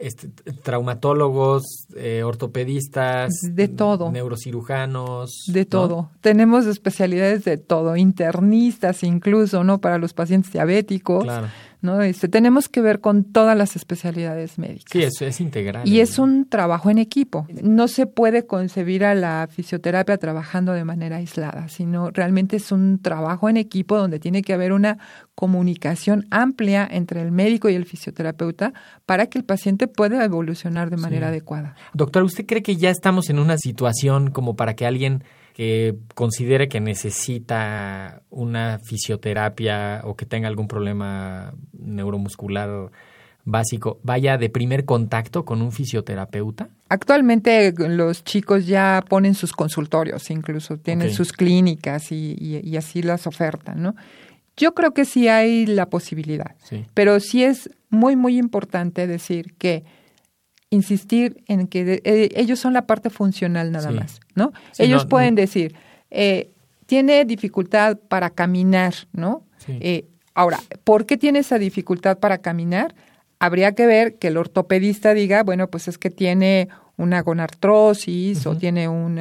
este, 0.00 0.28
traumatólogos, 0.62 1.62
eh, 1.96 2.22
ortopedistas, 2.24 3.30
De 3.42 3.68
todo. 3.68 4.10
neurocirujanos. 4.10 5.44
De 5.46 5.60
¿no? 5.60 5.66
todo. 5.66 6.10
Tenemos 6.20 6.66
especialidades 6.66 7.44
de 7.44 7.58
todo, 7.58 7.96
internistas 7.96 9.02
incluso, 9.02 9.62
¿no? 9.64 9.78
Para 9.80 9.98
los 9.98 10.12
pacientes 10.12 10.52
diabéticos, 10.52 11.24
Claro. 11.24 11.48
¿No? 11.82 12.00
Este, 12.02 12.28
tenemos 12.28 12.68
que 12.68 12.80
ver 12.80 13.00
con 13.00 13.24
todas 13.24 13.56
las 13.56 13.76
especialidades 13.76 14.58
médicas. 14.58 14.90
Sí, 14.92 15.02
eso 15.02 15.24
es 15.26 15.40
integral. 15.40 15.86
Y 15.88 16.00
es 16.00 16.18
un 16.18 16.48
trabajo 16.48 16.90
en 16.90 16.98
equipo. 16.98 17.46
No 17.62 17.88
se 17.88 18.06
puede 18.06 18.46
concebir 18.46 19.04
a 19.04 19.14
la 19.14 19.48
fisioterapia 19.50 20.18
trabajando 20.18 20.72
de 20.72 20.84
manera 20.84 21.16
aislada, 21.16 21.68
sino 21.68 22.10
realmente 22.10 22.56
es 22.56 22.70
un 22.72 23.00
trabajo 23.00 23.48
en 23.48 23.56
equipo 23.56 23.96
donde 23.96 24.18
tiene 24.20 24.42
que 24.42 24.52
haber 24.52 24.72
una 24.72 24.98
comunicación 25.34 26.26
amplia 26.30 26.86
entre 26.90 27.22
el 27.22 27.32
médico 27.32 27.68
y 27.70 27.74
el 27.74 27.86
fisioterapeuta 27.86 28.72
para 29.06 29.26
que 29.26 29.38
el 29.38 29.44
paciente 29.44 29.88
pueda 29.88 30.22
evolucionar 30.24 30.90
de 30.90 30.96
manera 30.96 31.26
Sí. 31.26 31.30
adecuada. 31.30 31.74
Doctor, 31.94 32.22
¿usted 32.22 32.46
cree 32.46 32.62
que 32.62 32.76
ya 32.76 32.90
estamos 32.90 33.30
en 33.30 33.38
una 33.38 33.56
situación 33.58 34.30
como 34.30 34.54
para 34.54 34.74
que 34.74 34.86
alguien 34.86 35.24
que 35.60 35.94
considere 36.14 36.68
que 36.70 36.80
necesita 36.80 38.22
una 38.30 38.78
fisioterapia 38.78 40.00
o 40.04 40.16
que 40.16 40.24
tenga 40.24 40.48
algún 40.48 40.68
problema 40.68 41.52
neuromuscular 41.78 42.90
básico 43.44 43.98
vaya 44.02 44.38
de 44.38 44.48
primer 44.48 44.86
contacto 44.86 45.44
con 45.44 45.60
un 45.60 45.70
fisioterapeuta? 45.70 46.68
Actualmente 46.88 47.74
los 47.76 48.24
chicos 48.24 48.66
ya 48.66 49.04
ponen 49.06 49.34
sus 49.34 49.52
consultorios, 49.52 50.30
incluso 50.30 50.78
tienen 50.78 51.12
sus 51.12 51.30
clínicas 51.34 52.10
y, 52.10 52.36
y- 52.40 52.66
y 52.66 52.76
así 52.78 53.02
las 53.02 53.26
ofertan, 53.26 53.82
¿no? 53.82 53.94
Yo 54.56 54.72
creo 54.72 54.94
que 54.94 55.04
sí 55.04 55.28
hay 55.28 55.66
la 55.66 55.90
posibilidad, 55.90 56.54
Sí. 56.64 56.86
pero 56.94 57.20
sí 57.20 57.44
es 57.44 57.68
muy, 57.90 58.16
muy 58.16 58.38
importante 58.38 59.06
decir 59.06 59.52
que 59.58 59.84
insistir 60.70 61.42
en 61.46 61.66
que 61.66 61.84
de- 61.84 62.02
eh, 62.04 62.28
ellos 62.36 62.58
son 62.60 62.72
la 62.72 62.86
parte 62.86 63.10
funcional 63.10 63.72
nada 63.72 63.90
Sí. 63.90 63.94
más, 63.96 64.20
¿no? 64.34 64.52
Sí, 64.72 64.84
ellos 64.84 65.04
no- 65.04 65.08
pueden 65.08 65.34
decir, 65.34 65.74
eh, 66.10 66.50
tiene 66.86 67.24
dificultad 67.24 67.98
para 68.08 68.30
caminar, 68.30 68.94
¿no? 69.12 69.42
Sí. 69.58 69.78
Eh, 69.80 70.06
ahora, 70.34 70.58
¿por 70.84 71.06
qué 71.06 71.16
tiene 71.16 71.40
esa 71.40 71.58
dificultad 71.58 72.18
para 72.18 72.38
caminar? 72.38 72.94
Habría 73.40 73.72
que 73.74 73.86
ver 73.86 74.16
que 74.18 74.28
el 74.28 74.36
ortopedista 74.36 75.12
diga, 75.14 75.42
bueno, 75.42 75.68
pues 75.68 75.88
es 75.88 75.98
que 75.98 76.10
tiene 76.10 76.68
una 76.96 77.22
gonartrosis 77.22 78.46
o 78.46 78.54
tiene 78.56 78.86
un 78.88 79.18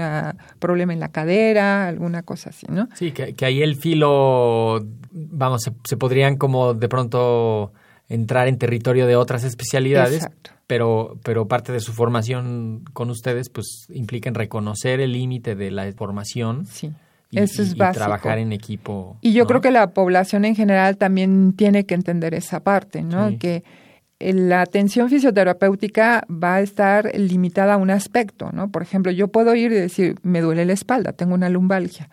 problema 0.59 0.91
en 0.93 0.99
la 0.99 1.07
cadera, 1.09 1.87
alguna 1.87 2.23
cosa 2.23 2.49
así, 2.49 2.65
¿no? 2.69 2.89
Sí, 2.93 3.11
que, 3.11 3.33
que 3.35 3.45
ahí 3.45 3.61
el 3.61 3.75
filo, 3.77 4.85
vamos, 5.11 5.61
se, 5.63 5.71
se 5.87 5.95
podrían 5.95 6.35
como 6.35 6.73
de 6.73 6.89
pronto 6.89 7.71
entrar 8.09 8.47
en 8.47 8.57
territorio 8.57 9.05
de 9.07 9.15
otras 9.15 9.43
especialidades, 9.43 10.15
Exacto. 10.23 10.51
pero, 10.67 11.17
pero 11.23 11.47
parte 11.47 11.71
de 11.71 11.79
su 11.79 11.93
formación 11.93 12.83
con 12.93 13.09
ustedes 13.11 13.49
pues 13.49 13.85
implica 13.93 14.27
en 14.29 14.35
reconocer 14.35 14.99
el 14.99 15.13
límite 15.13 15.55
de 15.55 15.69
la 15.71 15.91
formación 15.93 16.65
Sí. 16.65 16.91
y, 17.31 17.39
Eso 17.39 17.61
es 17.61 17.69
y- 17.69 17.75
y 17.75 17.75
básico. 17.75 18.05
trabajar 18.05 18.39
en 18.39 18.51
equipo. 18.51 19.17
Y 19.21 19.33
yo 19.33 19.43
¿no? 19.43 19.47
creo 19.47 19.61
que 19.61 19.71
la 19.71 19.91
población 19.93 20.43
en 20.45 20.55
general 20.55 20.97
también 20.97 21.53
tiene 21.53 21.85
que 21.85 21.93
entender 21.93 22.33
esa 22.33 22.59
parte, 22.61 23.03
¿no? 23.03 23.29
Sí. 23.29 23.37
Que 23.37 23.63
eh, 24.21 24.33
la 24.33 24.61
atención 24.61 25.07
fisioterapéutica 25.09 26.25
va 26.29 26.55
a 26.55 26.61
estar 26.61 27.11
limitada 27.17 27.75
a 27.75 27.77
un 27.77 27.89
aspecto, 27.89 28.49
¿no? 28.51 28.69
Por 28.69 28.81
ejemplo, 28.81 29.11
yo 29.11 29.29
puedo 29.29 29.55
ir 29.55 29.71
y 29.71 29.75
decir, 29.75 30.15
me 30.23 30.41
duele 30.41 30.65
la 30.65 30.73
espalda, 30.73 31.13
tengo 31.13 31.35
una 31.35 31.47
lumbalgia. 31.49 32.09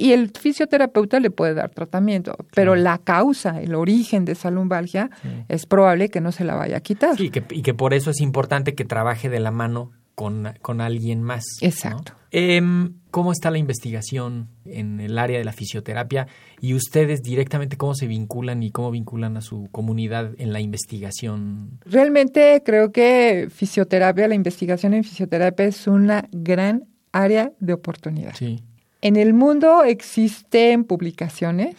Y 0.00 0.12
el 0.12 0.30
fisioterapeuta 0.30 1.20
le 1.20 1.30
puede 1.30 1.52
dar 1.52 1.68
tratamiento, 1.70 2.34
pero 2.54 2.74
la 2.74 2.96
causa, 2.96 3.60
el 3.60 3.74
origen 3.74 4.24
de 4.24 4.32
esa 4.32 4.50
lumbalgia 4.50 5.10
es 5.48 5.66
probable 5.66 6.08
que 6.08 6.22
no 6.22 6.32
se 6.32 6.44
la 6.44 6.54
vaya 6.54 6.78
a 6.78 6.80
quitar. 6.80 7.18
Sí, 7.18 7.28
que, 7.28 7.44
y 7.50 7.60
que 7.60 7.74
por 7.74 7.92
eso 7.92 8.10
es 8.10 8.22
importante 8.22 8.74
que 8.74 8.86
trabaje 8.86 9.28
de 9.28 9.40
la 9.40 9.50
mano 9.50 9.92
con, 10.14 10.54
con 10.62 10.80
alguien 10.80 11.22
más. 11.22 11.44
¿no? 11.60 11.68
Exacto. 11.68 12.14
Em, 12.30 12.94
¿Cómo 13.10 13.32
está 13.32 13.50
la 13.50 13.58
investigación 13.58 14.48
en 14.64 15.00
el 15.00 15.18
área 15.18 15.36
de 15.36 15.44
la 15.44 15.52
fisioterapia 15.52 16.28
y 16.60 16.72
ustedes 16.74 17.20
directamente 17.22 17.76
cómo 17.76 17.94
se 17.94 18.06
vinculan 18.06 18.62
y 18.62 18.70
cómo 18.70 18.90
vinculan 18.90 19.36
a 19.36 19.42
su 19.42 19.68
comunidad 19.70 20.32
en 20.38 20.54
la 20.54 20.60
investigación? 20.60 21.78
Realmente 21.84 22.62
creo 22.64 22.90
que 22.90 23.48
fisioterapia, 23.50 24.28
la 24.28 24.34
investigación 24.34 24.94
en 24.94 25.04
fisioterapia 25.04 25.66
es 25.66 25.86
una 25.86 26.26
gran 26.32 26.84
área 27.12 27.52
de 27.60 27.74
oportunidad. 27.74 28.34
Sí. 28.34 28.62
En 29.02 29.16
el 29.16 29.32
mundo 29.34 29.84
existen 29.84 30.84
publicaciones, 30.84 31.76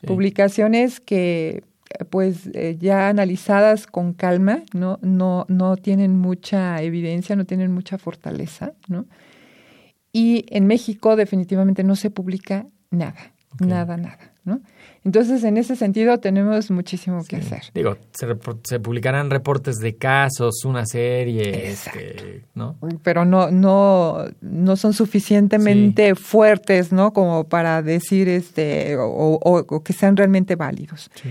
Sí. 0.00 0.06
publicaciones 0.06 1.00
que 1.00 1.64
pues 2.10 2.50
eh, 2.54 2.76
ya 2.78 3.08
analizadas 3.08 3.86
con 3.86 4.12
calma, 4.12 4.62
no, 4.74 4.98
no, 5.02 5.44
no 5.48 5.76
tienen 5.76 6.16
mucha 6.16 6.80
evidencia, 6.82 7.34
no 7.34 7.44
tienen 7.46 7.72
mucha 7.72 7.98
fortaleza, 7.98 8.74
¿no? 8.88 9.06
Y 10.12 10.44
en 10.50 10.66
México 10.66 11.16
definitivamente 11.16 11.82
no 11.84 11.96
se 11.96 12.10
publica 12.10 12.66
nada, 12.90 13.32
nada, 13.58 13.96
nada, 13.96 14.32
¿no? 14.48 14.60
Entonces, 15.04 15.44
en 15.44 15.56
ese 15.56 15.76
sentido 15.76 16.18
tenemos 16.18 16.70
muchísimo 16.72 17.22
que 17.24 17.36
hacer. 17.36 17.62
Digo, 17.72 17.96
se, 18.12 18.26
se 18.64 18.80
publicarán 18.80 19.30
reportes 19.30 19.76
de 19.76 19.94
casos, 19.96 20.64
una 20.64 20.84
serie, 20.86 21.68
este, 21.70 22.42
¿no? 22.54 22.76
pero 23.04 23.24
no, 23.24 23.50
no, 23.52 24.24
no 24.40 24.76
son 24.76 24.92
suficientemente 24.92 26.14
fuertes, 26.16 26.92
¿no? 26.92 27.12
Como 27.12 27.44
para 27.44 27.80
decir, 27.82 28.28
este, 28.28 28.96
o, 28.96 29.06
o- 29.40 29.64
o 29.68 29.82
que 29.84 29.92
sean 29.92 30.16
realmente 30.16 30.56
válidos. 30.56 31.10
Sí. 31.14 31.28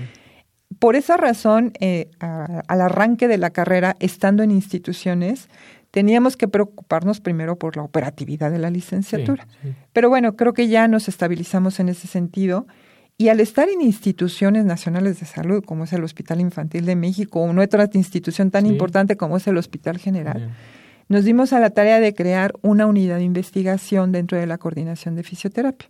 Por 0.79 0.95
esa 0.95 1.17
razón, 1.17 1.73
eh, 1.79 2.09
a- 2.19 2.61
al 2.67 2.81
arranque 2.81 3.27
de 3.27 3.37
la 3.37 3.49
carrera, 3.49 3.95
estando 3.99 4.43
en 4.43 4.51
instituciones, 4.51 5.49
teníamos 5.91 6.37
que 6.37 6.47
preocuparnos 6.47 7.19
primero 7.19 7.57
por 7.57 7.75
la 7.77 7.83
operatividad 7.83 8.51
de 8.51 8.59
la 8.59 8.69
licenciatura. 8.69 9.47
Sí, 9.61 9.69
sí. 9.69 9.75
Pero 9.93 10.09
bueno, 10.09 10.35
creo 10.35 10.53
que 10.53 10.67
ya 10.67 10.87
nos 10.87 11.07
estabilizamos 11.07 11.79
en 11.79 11.89
ese 11.89 12.07
sentido. 12.07 12.67
Y 13.17 13.29
al 13.29 13.39
estar 13.39 13.67
en 13.67 13.81
instituciones 13.81 14.63
nacionales 14.65 15.19
de 15.19 15.25
salud, 15.25 15.63
como 15.65 15.85
es 15.85 15.93
el 15.93 16.03
Hospital 16.03 16.39
Infantil 16.39 16.85
de 16.85 16.95
México, 16.95 17.41
o 17.41 17.59
otra 17.61 17.89
institución 17.93 18.51
tan 18.51 18.65
Sí. 18.65 18.71
importante 18.71 19.17
como 19.17 19.37
es 19.37 19.47
el 19.47 19.57
Hospital 19.57 19.97
General, 19.97 20.37
Bien. 20.37 20.49
nos 21.09 21.25
dimos 21.25 21.51
a 21.51 21.59
la 21.59 21.71
tarea 21.71 21.99
de 21.99 22.13
crear 22.13 22.53
una 22.61 22.85
unidad 22.85 23.17
de 23.17 23.23
investigación 23.23 24.11
dentro 24.11 24.37
de 24.37 24.45
la 24.45 24.59
coordinación 24.59 25.15
de 25.15 25.23
fisioterapia. 25.23 25.89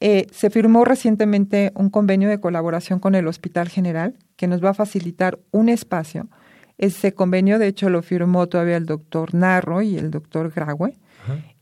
Eh, 0.00 0.26
se 0.32 0.50
firmó 0.50 0.84
recientemente 0.84 1.72
un 1.76 1.88
convenio 1.90 2.28
de 2.28 2.40
colaboración 2.40 2.98
con 2.98 3.14
el 3.14 3.26
Hospital 3.28 3.68
General 3.68 4.14
que 4.36 4.46
nos 4.48 4.62
va 4.64 4.70
a 4.70 4.74
facilitar 4.74 5.38
un 5.52 5.68
espacio. 5.68 6.28
Ese 6.78 7.12
convenio, 7.12 7.58
de 7.58 7.66
hecho, 7.68 7.90
lo 7.90 8.02
firmó 8.02 8.46
todavía 8.48 8.76
el 8.76 8.86
doctor 8.86 9.34
Narro 9.34 9.82
y 9.82 9.96
el 9.98 10.10
doctor 10.12 10.52
Graue. 10.54 10.94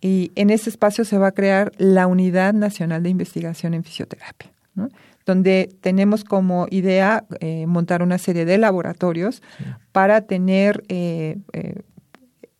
Y 0.07 0.31
en 0.37 0.51
ese 0.51 0.71
espacio 0.71 1.05
se 1.05 1.19
va 1.19 1.29
a 1.29 1.33
crear 1.33 1.73
la 1.79 2.07
Unidad 2.07 2.53
Nacional 2.55 3.03
de 3.03 3.09
Investigación 3.11 3.75
en 3.75 3.83
Fisioterapia, 3.83 4.51
¿no? 4.75 4.89
donde 5.25 5.69
tenemos 5.81 6.23
como 6.23 6.67
idea 6.71 7.25
eh, 7.41 7.67
montar 7.67 8.03
una 8.03 8.19
serie 8.19 8.45
de 8.45 8.59
laboratorios 8.59 9.43
para 9.91 10.21
tener 10.21 10.85
eh, 10.89 11.39
eh, 11.53 11.81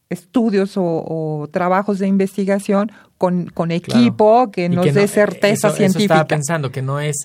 estudios 0.09 0.77
o, 0.77 0.83
o 0.85 1.49
trabajos 1.49 1.99
de 1.99 2.07
investigación 2.09 2.91
con, 3.19 3.47
con 3.47 3.71
equipo 3.71 4.51
que 4.51 4.69
nos 4.69 4.85
que 4.85 4.93
dé 4.93 5.03
no- 5.03 5.09
certeza 5.09 5.53
eso- 5.55 5.69
Eso 5.69 5.77
científica. 5.77 6.15
estaba 6.15 6.27
pensando, 6.27 6.71
que 6.73 6.83
no 6.83 6.99
es, 7.01 7.17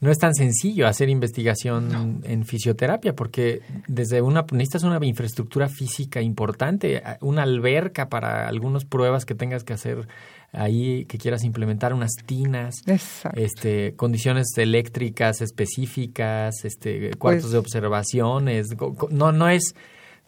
no 0.00 0.10
es 0.10 0.18
tan 0.18 0.34
sencillo 0.34 0.86
hacer 0.88 1.08
investigación 1.10 2.22
en 2.24 2.44
fisioterapia, 2.46 3.14
porque 3.14 3.60
desde 3.86 4.22
una, 4.22 4.46
necesitas 4.52 4.82
una 4.84 4.98
infraestructura 5.04 5.68
física 5.68 6.22
importante, 6.22 7.02
una 7.20 7.42
alberca 7.42 8.08
para 8.08 8.48
algunas 8.48 8.84
pruebas 8.86 9.26
que 9.26 9.34
tengas 9.34 9.62
que 9.62 9.74
hacer 9.74 10.08
ahí, 10.52 11.04
que 11.04 11.18
quieras 11.18 11.44
implementar, 11.44 11.92
unas 11.92 12.12
tinas. 12.26 12.76
Exacto. 12.86 13.38
Este, 13.38 13.94
condiciones 13.94 14.48
eléctricas 14.56 15.42
específicas, 15.42 16.64
este, 16.64 17.10
cuartos 17.18 17.42
Pues- 17.44 17.52
de 17.52 17.58
observaciones, 17.58 18.68
no, 19.10 19.32
no 19.32 19.48
es, 19.48 19.74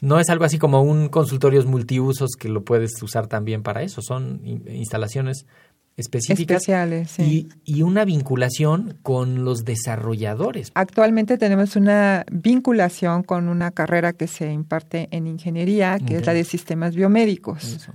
no 0.00 0.20
es 0.20 0.28
algo 0.30 0.44
así 0.44 0.58
como 0.58 0.82
un 0.82 1.08
consultorios 1.08 1.64
multiusos 1.66 2.32
que 2.38 2.48
lo 2.48 2.62
puedes 2.62 3.02
usar 3.02 3.26
también 3.26 3.62
para 3.62 3.82
eso, 3.82 4.02
son 4.02 4.40
in- 4.44 4.64
instalaciones 4.68 5.46
específicas 5.96 6.62
Especiales, 6.62 7.10
sí. 7.10 7.48
y, 7.64 7.78
y 7.78 7.82
una 7.82 8.04
vinculación 8.04 8.98
con 9.02 9.44
los 9.44 9.64
desarrolladores. 9.64 10.70
Actualmente 10.74 11.38
tenemos 11.38 11.76
una 11.76 12.24
vinculación 12.30 13.22
con 13.22 13.48
una 13.48 13.70
carrera 13.70 14.12
que 14.12 14.26
se 14.26 14.50
imparte 14.52 15.08
en 15.10 15.26
ingeniería, 15.26 15.98
que 15.98 16.16
es 16.16 16.26
la 16.26 16.32
de 16.32 16.44
sistemas 16.44 16.94
biomédicos, 16.94 17.88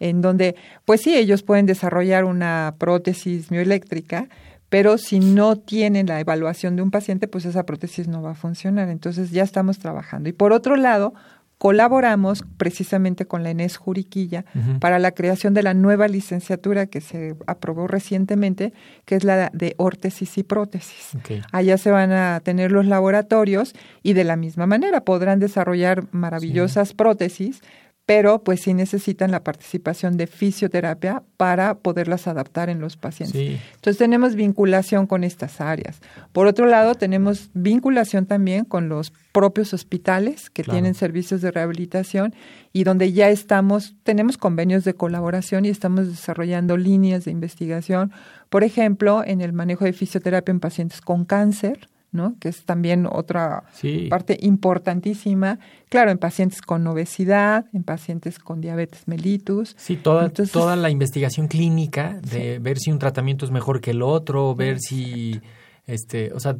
en 0.00 0.20
donde, 0.22 0.56
pues 0.84 1.02
sí, 1.02 1.16
ellos 1.16 1.42
pueden 1.42 1.66
desarrollar 1.66 2.24
una 2.24 2.74
prótesis 2.78 3.50
mioeléctrica, 3.50 4.28
pero 4.68 4.98
si 4.98 5.18
no 5.18 5.56
tienen 5.56 6.06
la 6.06 6.20
evaluación 6.20 6.76
de 6.76 6.82
un 6.82 6.90
paciente, 6.90 7.26
pues 7.26 7.46
esa 7.46 7.64
prótesis 7.64 8.06
no 8.06 8.20
va 8.20 8.32
a 8.32 8.34
funcionar. 8.34 8.90
Entonces 8.90 9.30
ya 9.30 9.42
estamos 9.42 9.78
trabajando. 9.78 10.28
Y 10.28 10.32
por 10.32 10.52
otro 10.52 10.76
lado, 10.76 11.14
colaboramos 11.58 12.44
precisamente 12.56 13.26
con 13.26 13.42
la 13.42 13.50
Enes 13.50 13.76
Juriquilla 13.76 14.44
para 14.80 14.98
la 14.98 15.10
creación 15.10 15.54
de 15.54 15.64
la 15.64 15.74
nueva 15.74 16.06
licenciatura 16.06 16.86
que 16.86 17.00
se 17.00 17.34
aprobó 17.46 17.88
recientemente, 17.88 18.72
que 19.04 19.16
es 19.16 19.24
la 19.24 19.50
de 19.52 19.74
órtesis 19.76 20.38
y 20.38 20.44
prótesis. 20.44 21.18
Allá 21.52 21.76
se 21.76 21.90
van 21.90 22.12
a 22.12 22.40
tener 22.40 22.70
los 22.70 22.86
laboratorios 22.86 23.74
y 24.02 24.12
de 24.12 24.24
la 24.24 24.36
misma 24.36 24.66
manera 24.66 25.00
podrán 25.02 25.40
desarrollar 25.40 26.04
maravillosas 26.12 26.94
prótesis, 26.94 27.60
pero 28.08 28.42
pues 28.42 28.62
sí 28.62 28.72
necesitan 28.72 29.30
la 29.30 29.44
participación 29.44 30.16
de 30.16 30.26
fisioterapia 30.26 31.24
para 31.36 31.74
poderlas 31.74 32.26
adaptar 32.26 32.70
en 32.70 32.80
los 32.80 32.96
pacientes. 32.96 33.38
Sí. 33.38 33.60
Entonces 33.74 33.98
tenemos 33.98 34.34
vinculación 34.34 35.06
con 35.06 35.24
estas 35.24 35.60
áreas. 35.60 36.00
Por 36.32 36.46
otro 36.46 36.64
lado, 36.64 36.94
tenemos 36.94 37.50
vinculación 37.52 38.24
también 38.24 38.64
con 38.64 38.88
los 38.88 39.12
propios 39.32 39.74
hospitales 39.74 40.48
que 40.48 40.64
Claro. 40.64 40.76
tienen 40.76 40.94
servicios 40.94 41.42
de 41.42 41.50
rehabilitación 41.50 42.34
y 42.72 42.84
donde 42.84 43.12
ya 43.12 43.28
estamos, 43.28 43.94
tenemos 44.04 44.38
convenios 44.38 44.84
de 44.84 44.94
colaboración 44.94 45.66
y 45.66 45.68
estamos 45.68 46.08
desarrollando 46.08 46.78
líneas 46.78 47.26
de 47.26 47.32
investigación, 47.32 48.10
por 48.48 48.64
ejemplo, 48.64 49.22
en 49.22 49.42
el 49.42 49.52
manejo 49.52 49.84
de 49.84 49.92
fisioterapia 49.92 50.50
en 50.50 50.60
pacientes 50.60 51.02
con 51.02 51.26
cáncer, 51.26 51.90
¿no? 52.10 52.36
que 52.40 52.48
es 52.48 52.64
también 52.64 53.06
otra 53.06 53.64
Sí. 53.72 54.06
parte 54.08 54.38
importantísima, 54.40 55.58
claro, 55.90 56.10
en 56.10 56.18
pacientes 56.18 56.62
con 56.62 56.86
obesidad, 56.86 57.66
en 57.74 57.84
pacientes 57.84 58.38
con 58.38 58.60
diabetes 58.60 59.06
mellitus. 59.08 59.74
Sí, 59.78 59.96
toda, 59.96 60.24
Entonces- 60.26 60.52
toda 60.52 60.74
la 60.76 60.88
investigación 60.90 61.48
clínica 61.48 62.18
de 62.22 62.58
ver 62.60 62.78
si 62.78 62.90
un 62.90 62.98
tratamiento 62.98 63.44
es 63.44 63.50
mejor 63.50 63.80
que 63.80 63.90
el 63.90 64.00
otro, 64.02 64.54
ver 64.54 64.78
si, 64.80 65.40
este, 65.86 66.32
o 66.32 66.40
sea, 66.40 66.56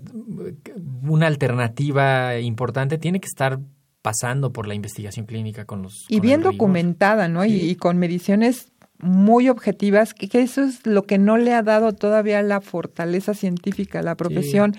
una 1.02 1.26
alternativa 1.26 2.38
importante 2.38 2.98
tiene 2.98 3.20
que 3.20 3.26
estar 3.26 3.58
pasando 4.02 4.52
por 4.52 4.66
la 4.68 4.74
investigación 4.74 5.26
clínica 5.26 5.64
con 5.64 5.82
los 5.82 6.06
y 6.08 6.18
con 6.18 6.22
bien 6.26 6.42
documentada, 6.42 7.28
¿no? 7.28 7.44
Y- 7.44 7.50
Sí. 7.60 7.70
Y, 7.70 7.74
con 7.76 7.98
mediciones 7.98 8.72
muy 9.00 9.48
objetivas, 9.48 10.12
que, 10.14 10.28
que 10.28 10.42
eso 10.42 10.62
es 10.62 10.86
lo 10.86 11.02
que 11.04 11.18
no 11.18 11.36
le 11.36 11.52
ha 11.52 11.62
dado 11.62 11.92
todavía 11.92 12.42
la 12.42 12.60
fortaleza 12.60 13.32
científica 13.34 14.00
a 14.00 14.02
la 14.02 14.16
profesión, 14.16 14.74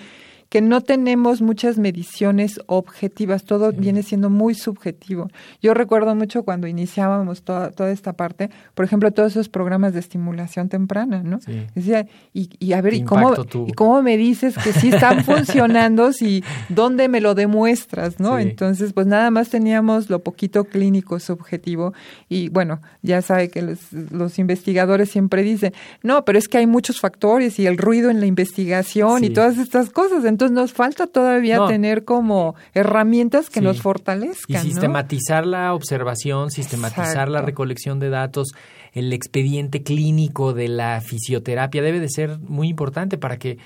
que 0.49 0.61
no 0.61 0.81
tenemos 0.81 1.41
muchas 1.41 1.77
mediciones 1.77 2.59
objetivas, 2.65 3.43
todo 3.43 3.71
viene 3.71 4.01
siendo 4.01 4.31
muy 4.31 4.55
subjetivo. 4.55 5.29
Yo 5.61 5.75
recuerdo 5.75 6.15
mucho 6.15 6.43
cuando 6.43 6.65
iniciábamos 6.65 7.43
toda, 7.43 7.69
toda 7.69 7.91
esta 7.91 8.13
parte, 8.13 8.49
por 8.73 8.83
ejemplo, 8.83 9.11
todos 9.11 9.33
esos 9.33 9.47
programas 9.47 9.93
de 9.93 9.99
estimulación 9.99 10.67
temprana, 10.67 11.21
¿no? 11.21 11.39
Sí. 11.39 11.67
Decía, 11.75 12.07
y, 12.33 12.49
y 12.57 12.73
a 12.73 12.81
ver, 12.81 12.93
¿Qué 12.93 12.99
¿y 12.99 13.03
cómo, 13.03 13.35
cómo 13.75 14.01
me 14.01 14.17
dices 14.17 14.55
que 14.57 14.73
sí 14.73 14.89
están 14.89 15.23
funcionando 15.23 16.13
si 16.13 16.43
dónde 16.67 17.09
me 17.09 17.21
lo 17.21 17.35
demuestras, 17.35 18.19
no? 18.19 18.37
Sí. 18.37 18.43
Entonces, 18.43 18.93
pues 18.93 19.05
nada 19.05 19.29
más 19.29 19.49
teníamos 19.49 20.09
lo 20.09 20.19
poquito 20.19 20.63
clínico 20.63 21.19
subjetivo 21.19 21.93
y 22.27 22.49
bueno, 22.49 22.81
ya 23.03 23.21
sabe 23.21 23.49
que 23.49 23.61
los, 23.61 23.93
los 23.93 24.39
investigadores 24.39 25.11
siempre 25.11 25.43
dicen, 25.43 25.73
no, 26.01 26.25
pero 26.25 26.39
es 26.39 26.47
que 26.47 26.57
hay 26.57 26.65
muchos 26.65 26.99
factores 26.99 27.59
y 27.59 27.67
el 27.67 27.77
ruido 27.77 28.09
en 28.09 28.19
la 28.19 28.25
investigación 28.25 29.23
y 29.23 29.29
todas 29.29 29.59
estas 29.59 29.91
cosas, 29.91 30.25
entonces 30.25 30.38
nos 30.47 30.73
falta 30.73 31.07
todavía 31.07 31.57
No. 31.57 31.67
tener 31.67 32.05
como 32.05 32.55
herramientas 32.73 33.49
que 33.49 33.59
Sí. 33.59 33.65
nos 33.65 33.77
Y 33.77 33.79
fortalezcan, 33.81 34.55
¿no? 34.57 34.61
sistematizar 34.63 35.45
la 35.45 35.73
observación, 35.73 36.49
sistematizar 36.51 37.29
la 37.29 37.41
recolección 37.41 37.99
de 37.99 38.09
datos, 38.09 38.49
el 38.93 39.13
expediente 39.13 39.83
clínico 39.83 40.53
de 40.53 40.67
la 40.67 41.01
fisioterapia 41.01 41.81
debe 41.81 41.99
de 41.99 42.09
ser 42.09 42.39
muy 42.39 42.69
importante 42.69 43.17
para 43.17 43.37
que 43.37 43.57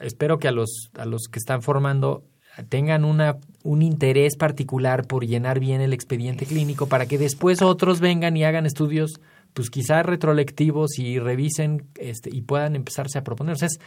espero 0.00 0.38
que 0.38 0.48
a 0.48 0.52
los 0.52 0.90
a 0.98 1.04
los 1.04 1.28
que 1.30 1.38
están 1.38 1.62
formando 1.62 2.24
tengan 2.68 3.04
una 3.04 3.36
un 3.62 3.82
interés 3.82 4.36
particular 4.36 5.06
por 5.06 5.26
llenar 5.26 5.60
bien 5.60 5.80
el 5.80 5.92
expediente 5.92 6.46
clínico 6.46 6.86
para 6.88 7.06
que 7.06 7.18
después 7.18 7.62
otros 7.62 8.00
vengan 8.00 8.36
y 8.36 8.44
hagan 8.44 8.66
estudios 8.66 9.20
pues 9.54 9.70
quizá 9.70 10.02
retrolectivos 10.02 10.98
y 10.98 11.20
revisen 11.20 11.84
este, 12.00 12.28
y 12.32 12.42
puedan 12.42 12.74
empezarse 12.74 13.18
a 13.18 13.22
proponer. 13.22 13.54
O 13.54 13.56
sea, 13.56 13.66
es 13.66 13.78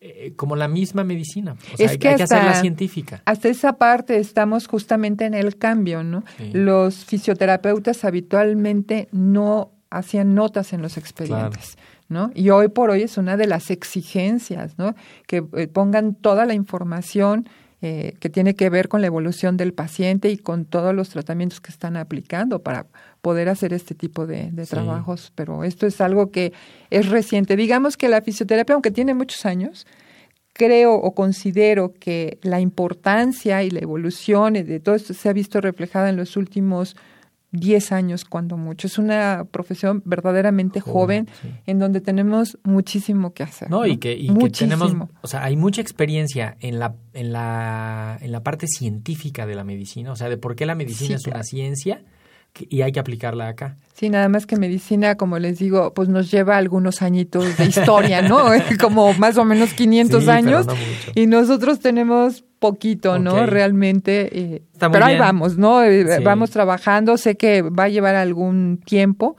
eh, 0.00 0.32
como 0.36 0.54
la 0.56 0.68
misma 0.68 1.02
medicina. 1.04 1.56
O 1.74 1.76
sea, 1.76 1.86
Es 1.86 1.92
hay, 1.92 1.98
que 1.98 2.08
hay 2.08 2.16
que 2.16 2.22
hacerla 2.22 2.50
hasta- 2.50 2.60
científica. 2.60 3.22
Hasta 3.24 3.48
esa 3.48 3.74
parte 3.78 4.18
estamos 4.18 4.66
justamente 4.68 5.24
en 5.26 5.34
el 5.34 5.56
cambio, 5.58 6.04
¿no? 6.04 6.22
Sí. 6.36 6.50
Los 6.52 7.04
fisioterapeutas 7.04 8.04
habitualmente 8.04 9.08
no 9.12 9.72
hacían 9.90 10.34
notas 10.34 10.72
en 10.72 10.82
los 10.82 10.96
expedientes, 10.98 11.78
¿no? 12.08 12.30
Y 12.34 12.50
hoy 12.50 12.68
por 12.68 12.90
hoy 12.90 13.02
es 13.02 13.16
una 13.18 13.36
de 13.36 13.46
las 13.46 13.70
exigencias, 13.70 14.78
¿no? 14.78 14.94
Que 15.26 15.44
eh, 15.56 15.66
pongan 15.66 16.14
toda 16.14 16.44
la 16.46 16.54
información 16.54 17.48
eh, 17.80 18.14
que 18.20 18.28
tiene 18.28 18.54
que 18.54 18.70
ver 18.70 18.88
con 18.88 19.00
la 19.00 19.06
evolución 19.06 19.56
del 19.56 19.72
paciente 19.72 20.30
y 20.30 20.36
con 20.36 20.64
todos 20.64 20.94
los 20.94 21.10
tratamientos 21.10 21.60
que 21.60 21.70
están 21.70 21.96
aplicando 21.96 22.58
para 22.60 22.86
poder 23.22 23.48
hacer 23.48 23.72
este 23.72 23.94
tipo 23.94 24.26
de, 24.26 24.50
de 24.50 24.64
Sí. 24.66 24.70
trabajos. 24.70 25.32
Pero 25.34 25.62
esto 25.64 25.86
es 25.86 26.00
algo 26.00 26.30
que 26.30 26.52
es 26.90 27.08
reciente. 27.08 27.56
Digamos 27.56 27.96
que 27.96 28.08
la 28.08 28.20
fisioterapia, 28.22 28.74
aunque 28.74 28.90
tiene 28.90 29.14
muchos 29.14 29.46
años, 29.46 29.86
creo 30.52 30.94
o 30.94 31.14
considero 31.14 31.92
que 32.00 32.38
la 32.42 32.60
importancia 32.60 33.62
y 33.62 33.70
la 33.70 33.78
evolución 33.78 34.54
de 34.54 34.80
todo 34.80 34.96
esto 34.96 35.14
se 35.14 35.28
ha 35.28 35.32
visto 35.32 35.60
reflejada 35.60 36.08
en 36.08 36.16
los 36.16 36.36
últimos 36.36 36.96
10 37.52 37.92
años, 37.92 38.24
cuando 38.24 38.56
mucho. 38.56 38.86
Es 38.86 38.98
una 38.98 39.46
profesión 39.50 40.02
verdaderamente 40.04 40.80
joven, 40.80 41.26
Joven, 41.26 41.28
sí. 41.42 41.48
en 41.66 41.78
donde 41.78 42.00
tenemos 42.00 42.58
muchísimo 42.62 43.32
que 43.32 43.42
hacer. 43.42 43.70
No, 43.70 43.86
y 43.86 43.96
que, 43.96 44.12
y 44.14 44.28
que 44.34 44.50
tenemos, 44.50 44.94
o 45.22 45.26
sea, 45.26 45.44
hay 45.44 45.56
mucha 45.56 45.80
experiencia 45.80 46.56
en 46.60 46.78
la, 46.78 46.94
en 47.14 47.32
la, 47.32 48.18
en 48.20 48.32
la 48.32 48.42
parte 48.42 48.66
científica 48.66 49.46
de 49.46 49.54
la 49.54 49.64
medicina, 49.64 50.12
o 50.12 50.16
sea, 50.16 50.28
de 50.28 50.36
por 50.36 50.56
qué 50.56 50.66
la 50.66 50.74
medicina 50.74 51.08
Sí, 51.08 51.14
es 51.14 51.24
una 51.26 51.32
claro. 51.32 51.44
ciencia 51.44 52.02
y 52.68 52.82
hay 52.82 52.92
que 52.92 53.00
aplicarla 53.00 53.48
acá. 53.48 53.76
Sí, 53.94 54.10
nada 54.10 54.28
más 54.28 54.46
que 54.46 54.56
medicina, 54.56 55.16
como 55.16 55.38
les 55.38 55.58
digo, 55.58 55.92
pues 55.92 56.08
nos 56.08 56.30
lleva 56.30 56.56
algunos 56.56 57.02
añitos 57.02 57.56
de 57.56 57.64
historia, 57.66 58.22
¿no? 58.22 58.46
como 58.80 59.12
más 59.14 59.36
o 59.38 59.44
menos 59.44 59.72
500 59.74 60.20
Sí, 60.20 60.26
pero 60.26 60.36
años. 60.38 60.66
no. 60.66 60.74
Y 61.14 61.26
nosotros 61.26 61.80
tenemos 61.80 62.44
poquito, 62.58 63.18
¿no? 63.18 63.46
Realmente. 63.46 64.28
eh, 64.56 64.62
pero 64.78 65.04
ahí 65.04 65.14
bien. 65.14 65.20
vamos, 65.20 65.56
¿no? 65.58 65.82
Eh, 65.82 66.16
Sí. 66.18 66.22
Vamos 66.24 66.50
trabajando. 66.50 67.16
Sé 67.16 67.36
que 67.36 67.62
va 67.62 67.84
a 67.84 67.88
llevar 67.88 68.14
algún 68.16 68.80
tiempo. 68.84 69.36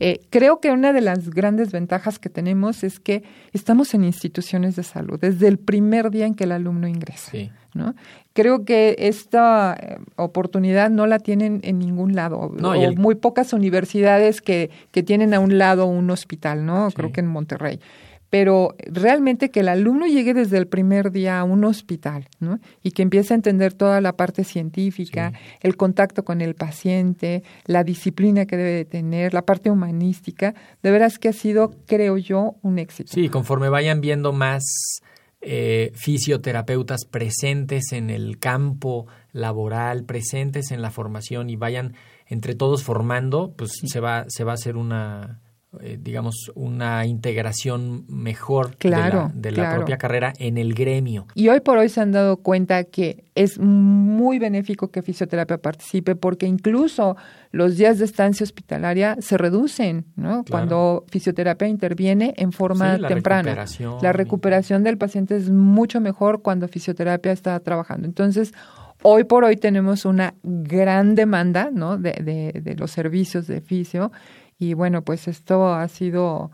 Eh, 0.00 0.20
creo 0.30 0.60
que 0.60 0.70
una 0.70 0.92
de 0.92 1.00
las 1.00 1.30
grandes 1.30 1.72
ventajas 1.72 2.18
que 2.18 2.28
tenemos 2.28 2.84
es 2.84 3.00
que 3.00 3.22
estamos 3.52 3.94
en 3.94 4.04
instituciones 4.04 4.76
de 4.76 4.82
salud 4.82 5.18
desde 5.20 5.48
el 5.48 5.58
primer 5.58 6.10
día 6.10 6.26
en 6.26 6.34
que 6.34 6.44
el 6.44 6.52
alumno 6.52 6.86
ingresa. 6.88 7.30
Sí. 7.30 7.50
¿no? 7.74 7.94
Creo 8.32 8.64
que 8.64 8.96
esta 8.98 9.76
eh, 9.78 9.98
oportunidad 10.16 10.88
no 10.90 11.06
la 11.06 11.18
tienen 11.18 11.60
en 11.62 11.78
ningún 11.78 12.14
lado, 12.14 12.50
No, 12.58 12.70
o 12.70 12.74
el- 12.74 12.96
muy 12.96 13.14
pocas 13.16 13.52
universidades 13.52 14.40
que, 14.40 14.70
que 14.92 15.02
tienen 15.02 15.34
a 15.34 15.40
un 15.40 15.58
lado 15.58 15.84
un 15.86 16.10
hospital, 16.10 16.64
¿no? 16.64 16.88
Sí. 16.90 16.96
Creo 16.96 17.12
que 17.12 17.20
en 17.20 17.26
Monterrey. 17.26 17.80
Pero 18.28 18.74
realmente 18.78 19.50
que 19.50 19.60
el 19.60 19.68
alumno 19.68 20.06
llegue 20.06 20.34
desde 20.34 20.58
el 20.58 20.66
primer 20.66 21.12
día 21.12 21.38
a 21.38 21.44
un 21.44 21.64
hospital, 21.64 22.28
¿no? 22.40 22.58
Y 22.82 22.90
que 22.90 23.02
empiece 23.02 23.32
a 23.32 23.36
entender 23.36 23.72
toda 23.72 24.00
la 24.00 24.14
parte 24.16 24.42
científica, 24.44 25.30
Sí. 25.32 25.38
el 25.62 25.76
contacto 25.76 26.24
con 26.24 26.40
el 26.40 26.54
paciente, 26.54 27.42
la 27.66 27.84
disciplina 27.84 28.46
que 28.46 28.56
debe 28.56 28.70
de 28.72 28.84
tener, 28.84 29.32
la 29.32 29.42
parte 29.42 29.70
humanística, 29.70 30.54
de 30.82 30.90
veras 30.90 31.18
que 31.18 31.28
ha 31.28 31.32
sido, 31.32 31.74
creo 31.86 32.16
yo, 32.18 32.56
un 32.62 32.78
éxito. 32.78 33.12
Sí, 33.12 33.28
conforme 33.28 33.68
vayan 33.68 34.00
viendo 34.00 34.32
más 34.32 34.64
eh, 35.40 35.92
fisioterapeutas 35.94 37.04
presentes 37.04 37.92
en 37.92 38.10
el 38.10 38.38
campo 38.38 39.06
laboral, 39.32 40.04
presentes 40.04 40.72
en 40.72 40.82
la 40.82 40.90
formación 40.90 41.50
y 41.50 41.56
vayan 41.56 41.94
entre 42.26 42.54
todos 42.56 42.82
formando, 42.82 43.52
pues 43.56 43.72
se 43.86 44.00
va 44.00 44.24
se 44.28 44.42
va 44.42 44.52
a 44.52 44.54
hacer 44.54 44.76
una 44.76 45.38
eh, 45.80 45.98
digamos 46.00 46.50
una 46.54 47.04
integración 47.06 48.04
mejor 48.08 48.76
Claro, 48.76 49.30
de 49.34 49.34
la, 49.34 49.40
de 49.40 49.50
la 49.50 49.56
claro. 49.56 49.76
propia 49.76 49.98
carrera 49.98 50.32
en 50.38 50.58
el 50.58 50.74
gremio. 50.74 51.26
Y 51.34 51.48
hoy 51.48 51.60
por 51.60 51.78
hoy 51.78 51.88
se 51.88 52.00
han 52.00 52.12
dado 52.12 52.38
cuenta 52.38 52.84
que 52.84 53.24
es 53.34 53.58
muy 53.58 54.38
benéfico 54.38 54.88
que 54.90 55.02
fisioterapia 55.02 55.58
participe 55.58 56.16
porque 56.16 56.46
incluso 56.46 57.16
los 57.52 57.76
días 57.76 57.98
de 57.98 58.04
estancia 58.06 58.44
hospitalaria 58.44 59.16
se 59.20 59.36
reducen, 59.36 60.06
¿no? 60.16 60.44
Cuando 60.48 61.04
fisioterapia 61.08 61.68
interviene 61.68 62.34
en 62.36 62.52
forma 62.52 62.96
Sí, 62.96 63.00
la 63.02 63.08
temprana. 63.08 63.42
recuperación 63.42 63.94
La 64.02 64.08
y- 64.10 64.12
recuperación 64.12 64.82
del 64.84 64.98
paciente 64.98 65.36
es 65.36 65.50
mucho 65.50 66.00
mejor 66.00 66.42
cuando 66.42 66.68
fisioterapia 66.68 67.32
está 67.32 67.58
trabajando. 67.60 68.06
Entonces, 68.06 68.52
hoy 69.02 69.24
por 69.24 69.44
hoy 69.44 69.56
tenemos 69.56 70.04
una 70.04 70.34
gran 70.42 71.14
demanda, 71.14 71.70
¿no? 71.72 71.98
De, 71.98 72.12
de, 72.12 72.60
de 72.62 72.74
los 72.76 72.90
servicios 72.90 73.46
de 73.46 73.60
fisio 73.60 74.10
y 74.58 74.74
bueno, 74.74 75.02
pues 75.02 75.28
esto 75.28 75.72
ha 75.74 75.86
sido 75.88 76.50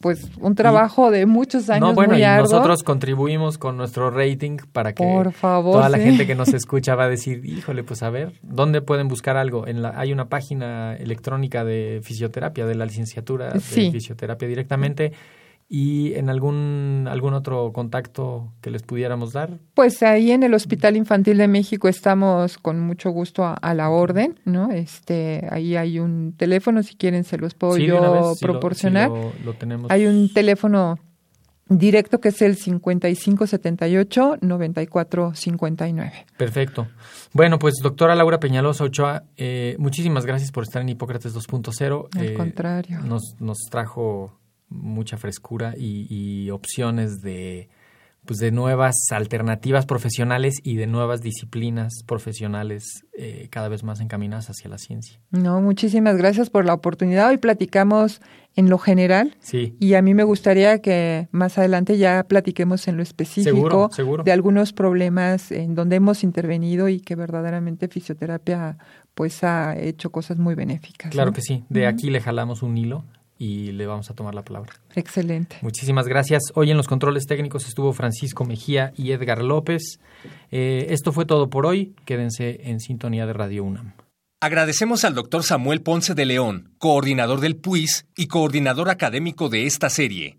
pues 0.00 0.30
un 0.40 0.54
trabajo 0.54 1.10
de 1.10 1.26
muchos 1.26 1.68
años 1.70 1.88
No, 1.88 1.94
bueno, 1.94 2.12
muy 2.12 2.20
y 2.22 2.24
arduo. 2.24 2.44
nosotros 2.44 2.84
contribuimos 2.84 3.58
con 3.58 3.76
nuestro 3.76 4.10
rating 4.10 4.58
para 4.72 4.92
que 4.92 5.02
Por 5.02 5.32
favor, 5.32 5.72
toda 5.74 5.88
la 5.88 5.98
sí. 5.98 6.04
gente 6.04 6.24
que 6.26 6.36
nos 6.36 6.48
escucha 6.54 6.94
va 6.94 7.04
a 7.04 7.08
decir, 7.08 7.44
híjole, 7.44 7.82
pues 7.82 8.04
a 8.04 8.10
ver, 8.10 8.32
¿dónde 8.42 8.80
pueden 8.80 9.08
buscar 9.08 9.36
algo? 9.36 9.66
En 9.66 9.82
la, 9.82 9.98
hay 9.98 10.12
una 10.12 10.28
página 10.28 10.94
electrónica 10.94 11.64
de 11.64 12.00
fisioterapia, 12.04 12.64
de 12.64 12.76
la 12.76 12.84
licenciatura 12.86 13.50
de 13.50 13.58
Sí. 13.60 13.90
fisioterapia 13.90 14.46
directamente, 14.46 15.12
y 15.70 16.14
en 16.14 16.30
algún, 16.30 17.06
algún 17.10 17.34
otro 17.34 17.72
contacto 17.74 18.52
que 18.62 18.70
les 18.70 18.82
pudiéramos 18.82 19.32
dar. 19.34 19.58
Pues 19.74 20.02
ahí 20.02 20.30
en 20.32 20.42
el 20.42 20.54
Hospital 20.54 20.96
Infantil 20.96 21.36
de 21.36 21.46
México 21.48 21.88
estamos 21.88 22.56
con 22.56 22.80
mucho 22.80 23.10
gusto 23.10 23.44
a, 23.44 23.52
a 23.54 23.74
la 23.74 23.90
orden, 23.90 24.40
¿no? 24.46 24.70
Este, 24.70 25.46
ahí 25.50 25.76
hay 25.76 25.98
un 25.98 26.32
teléfono, 26.36 26.82
si 26.82 26.96
quieren 26.96 27.24
se 27.24 27.36
los 27.36 27.52
puedo 27.54 27.74
Sí, 27.74 27.84
yo 27.86 28.00
vez, 28.00 28.38
sí 28.38 28.46
lo- 28.46 28.52
proporcionar. 28.52 29.10
lo, 29.10 29.32
lo 29.44 29.52
tenemos. 29.54 29.90
Hay 29.90 30.06
un 30.06 30.32
teléfono 30.32 30.98
directo 31.70 32.18
que 32.18 32.30
es 32.30 32.40
el 32.40 32.56
5578 32.56 34.38
9459. 34.40 36.12
Perfecto. 36.36 36.88
Bueno, 37.34 37.58
pues 37.58 37.74
doctora 37.82 38.14
Laura 38.14 38.40
Peñalosa 38.40 38.84
Ochoa, 38.84 39.24
eh, 39.36 39.76
muchísimas 39.78 40.24
gracias 40.24 40.50
por 40.50 40.62
estar 40.64 40.80
en 40.82 40.88
Hipócrates 40.88 41.34
2.0. 41.34 42.08
Al 42.16 42.24
Eh, 42.24 42.34
contrario. 42.34 43.00
Nos, 43.00 43.34
nos 43.38 43.58
trajo 43.70 44.32
mucha 44.68 45.16
frescura 45.16 45.74
y, 45.76 46.06
y 46.08 46.50
opciones 46.50 47.20
de 47.20 47.68
pues 48.24 48.40
de 48.40 48.50
nuevas 48.52 48.94
alternativas 49.10 49.86
profesionales 49.86 50.56
y 50.62 50.76
de 50.76 50.86
nuevas 50.86 51.22
disciplinas 51.22 52.02
profesionales 52.04 52.84
eh, 53.16 53.48
cada 53.50 53.68
vez 53.70 53.84
más 53.84 54.00
encaminadas 54.00 54.50
hacia 54.50 54.68
la 54.68 54.76
ciencia. 54.76 55.18
No, 55.30 55.62
muchísimas 55.62 56.18
gracias 56.18 56.50
por 56.50 56.66
la 56.66 56.74
oportunidad. 56.74 57.30
Hoy 57.30 57.38
platicamos 57.38 58.20
en 58.54 58.68
lo 58.68 58.76
general 58.76 59.34
Sí, 59.40 59.76
y 59.80 59.94
a 59.94 60.02
mí 60.02 60.12
me 60.12 60.24
gustaría 60.24 60.82
que 60.82 61.28
más 61.30 61.56
adelante 61.56 61.96
ya 61.96 62.22
platiquemos 62.24 62.86
en 62.86 62.98
lo 62.98 63.02
específico 63.02 63.50
Seguro, 63.56 63.88
seguro. 63.92 64.24
de 64.24 64.32
algunos 64.32 64.74
problemas 64.74 65.50
en 65.50 65.74
donde 65.74 65.96
hemos 65.96 66.22
intervenido 66.22 66.90
y 66.90 67.00
que 67.00 67.14
verdaderamente 67.14 67.88
fisioterapia 67.88 68.76
pues 69.14 69.42
ha 69.42 69.74
hecho 69.78 70.10
cosas 70.10 70.36
muy 70.38 70.54
benéficas. 70.54 71.10
claro 71.12 71.30
¿no? 71.30 71.34
que 71.34 71.40
sí. 71.40 71.64
De 71.70 71.86
aquí 71.86 72.10
le 72.10 72.20
jalamos 72.20 72.62
un 72.62 72.76
hilo 72.76 73.04
y 73.38 73.72
le 73.72 73.86
vamos 73.86 74.10
a 74.10 74.14
tomar 74.14 74.34
la 74.34 74.42
palabra. 74.42 74.72
Excelente. 74.94 75.56
Muchísimas 75.62 76.08
gracias. 76.08 76.42
Hoy 76.54 76.70
en 76.70 76.76
los 76.76 76.88
controles 76.88 77.26
técnicos 77.26 77.68
estuvo 77.68 77.92
Francisco 77.92 78.44
Mejía 78.44 78.92
y 78.96 79.12
Edgar 79.12 79.42
López. 79.42 80.00
Eh, 80.50 80.86
esto 80.90 81.12
fue 81.12 81.24
todo 81.24 81.48
por 81.48 81.64
hoy. 81.64 81.94
Quédense 82.04 82.68
en 82.68 82.80
sintonía 82.80 83.26
de 83.26 83.32
Radio 83.32 83.64
UNAM. 83.64 83.94
Agradecemos 84.40 85.04
al 85.04 85.14
doctor 85.14 85.42
Samuel 85.42 85.82
Ponce 85.82 86.14
de 86.14 86.24
León, 86.24 86.70
coordinador 86.78 87.40
del 87.40 87.56
PUIS 87.56 88.06
y 88.16 88.26
coordinador 88.28 88.88
académico 88.88 89.48
de 89.48 89.66
esta 89.66 89.90
serie. 89.90 90.38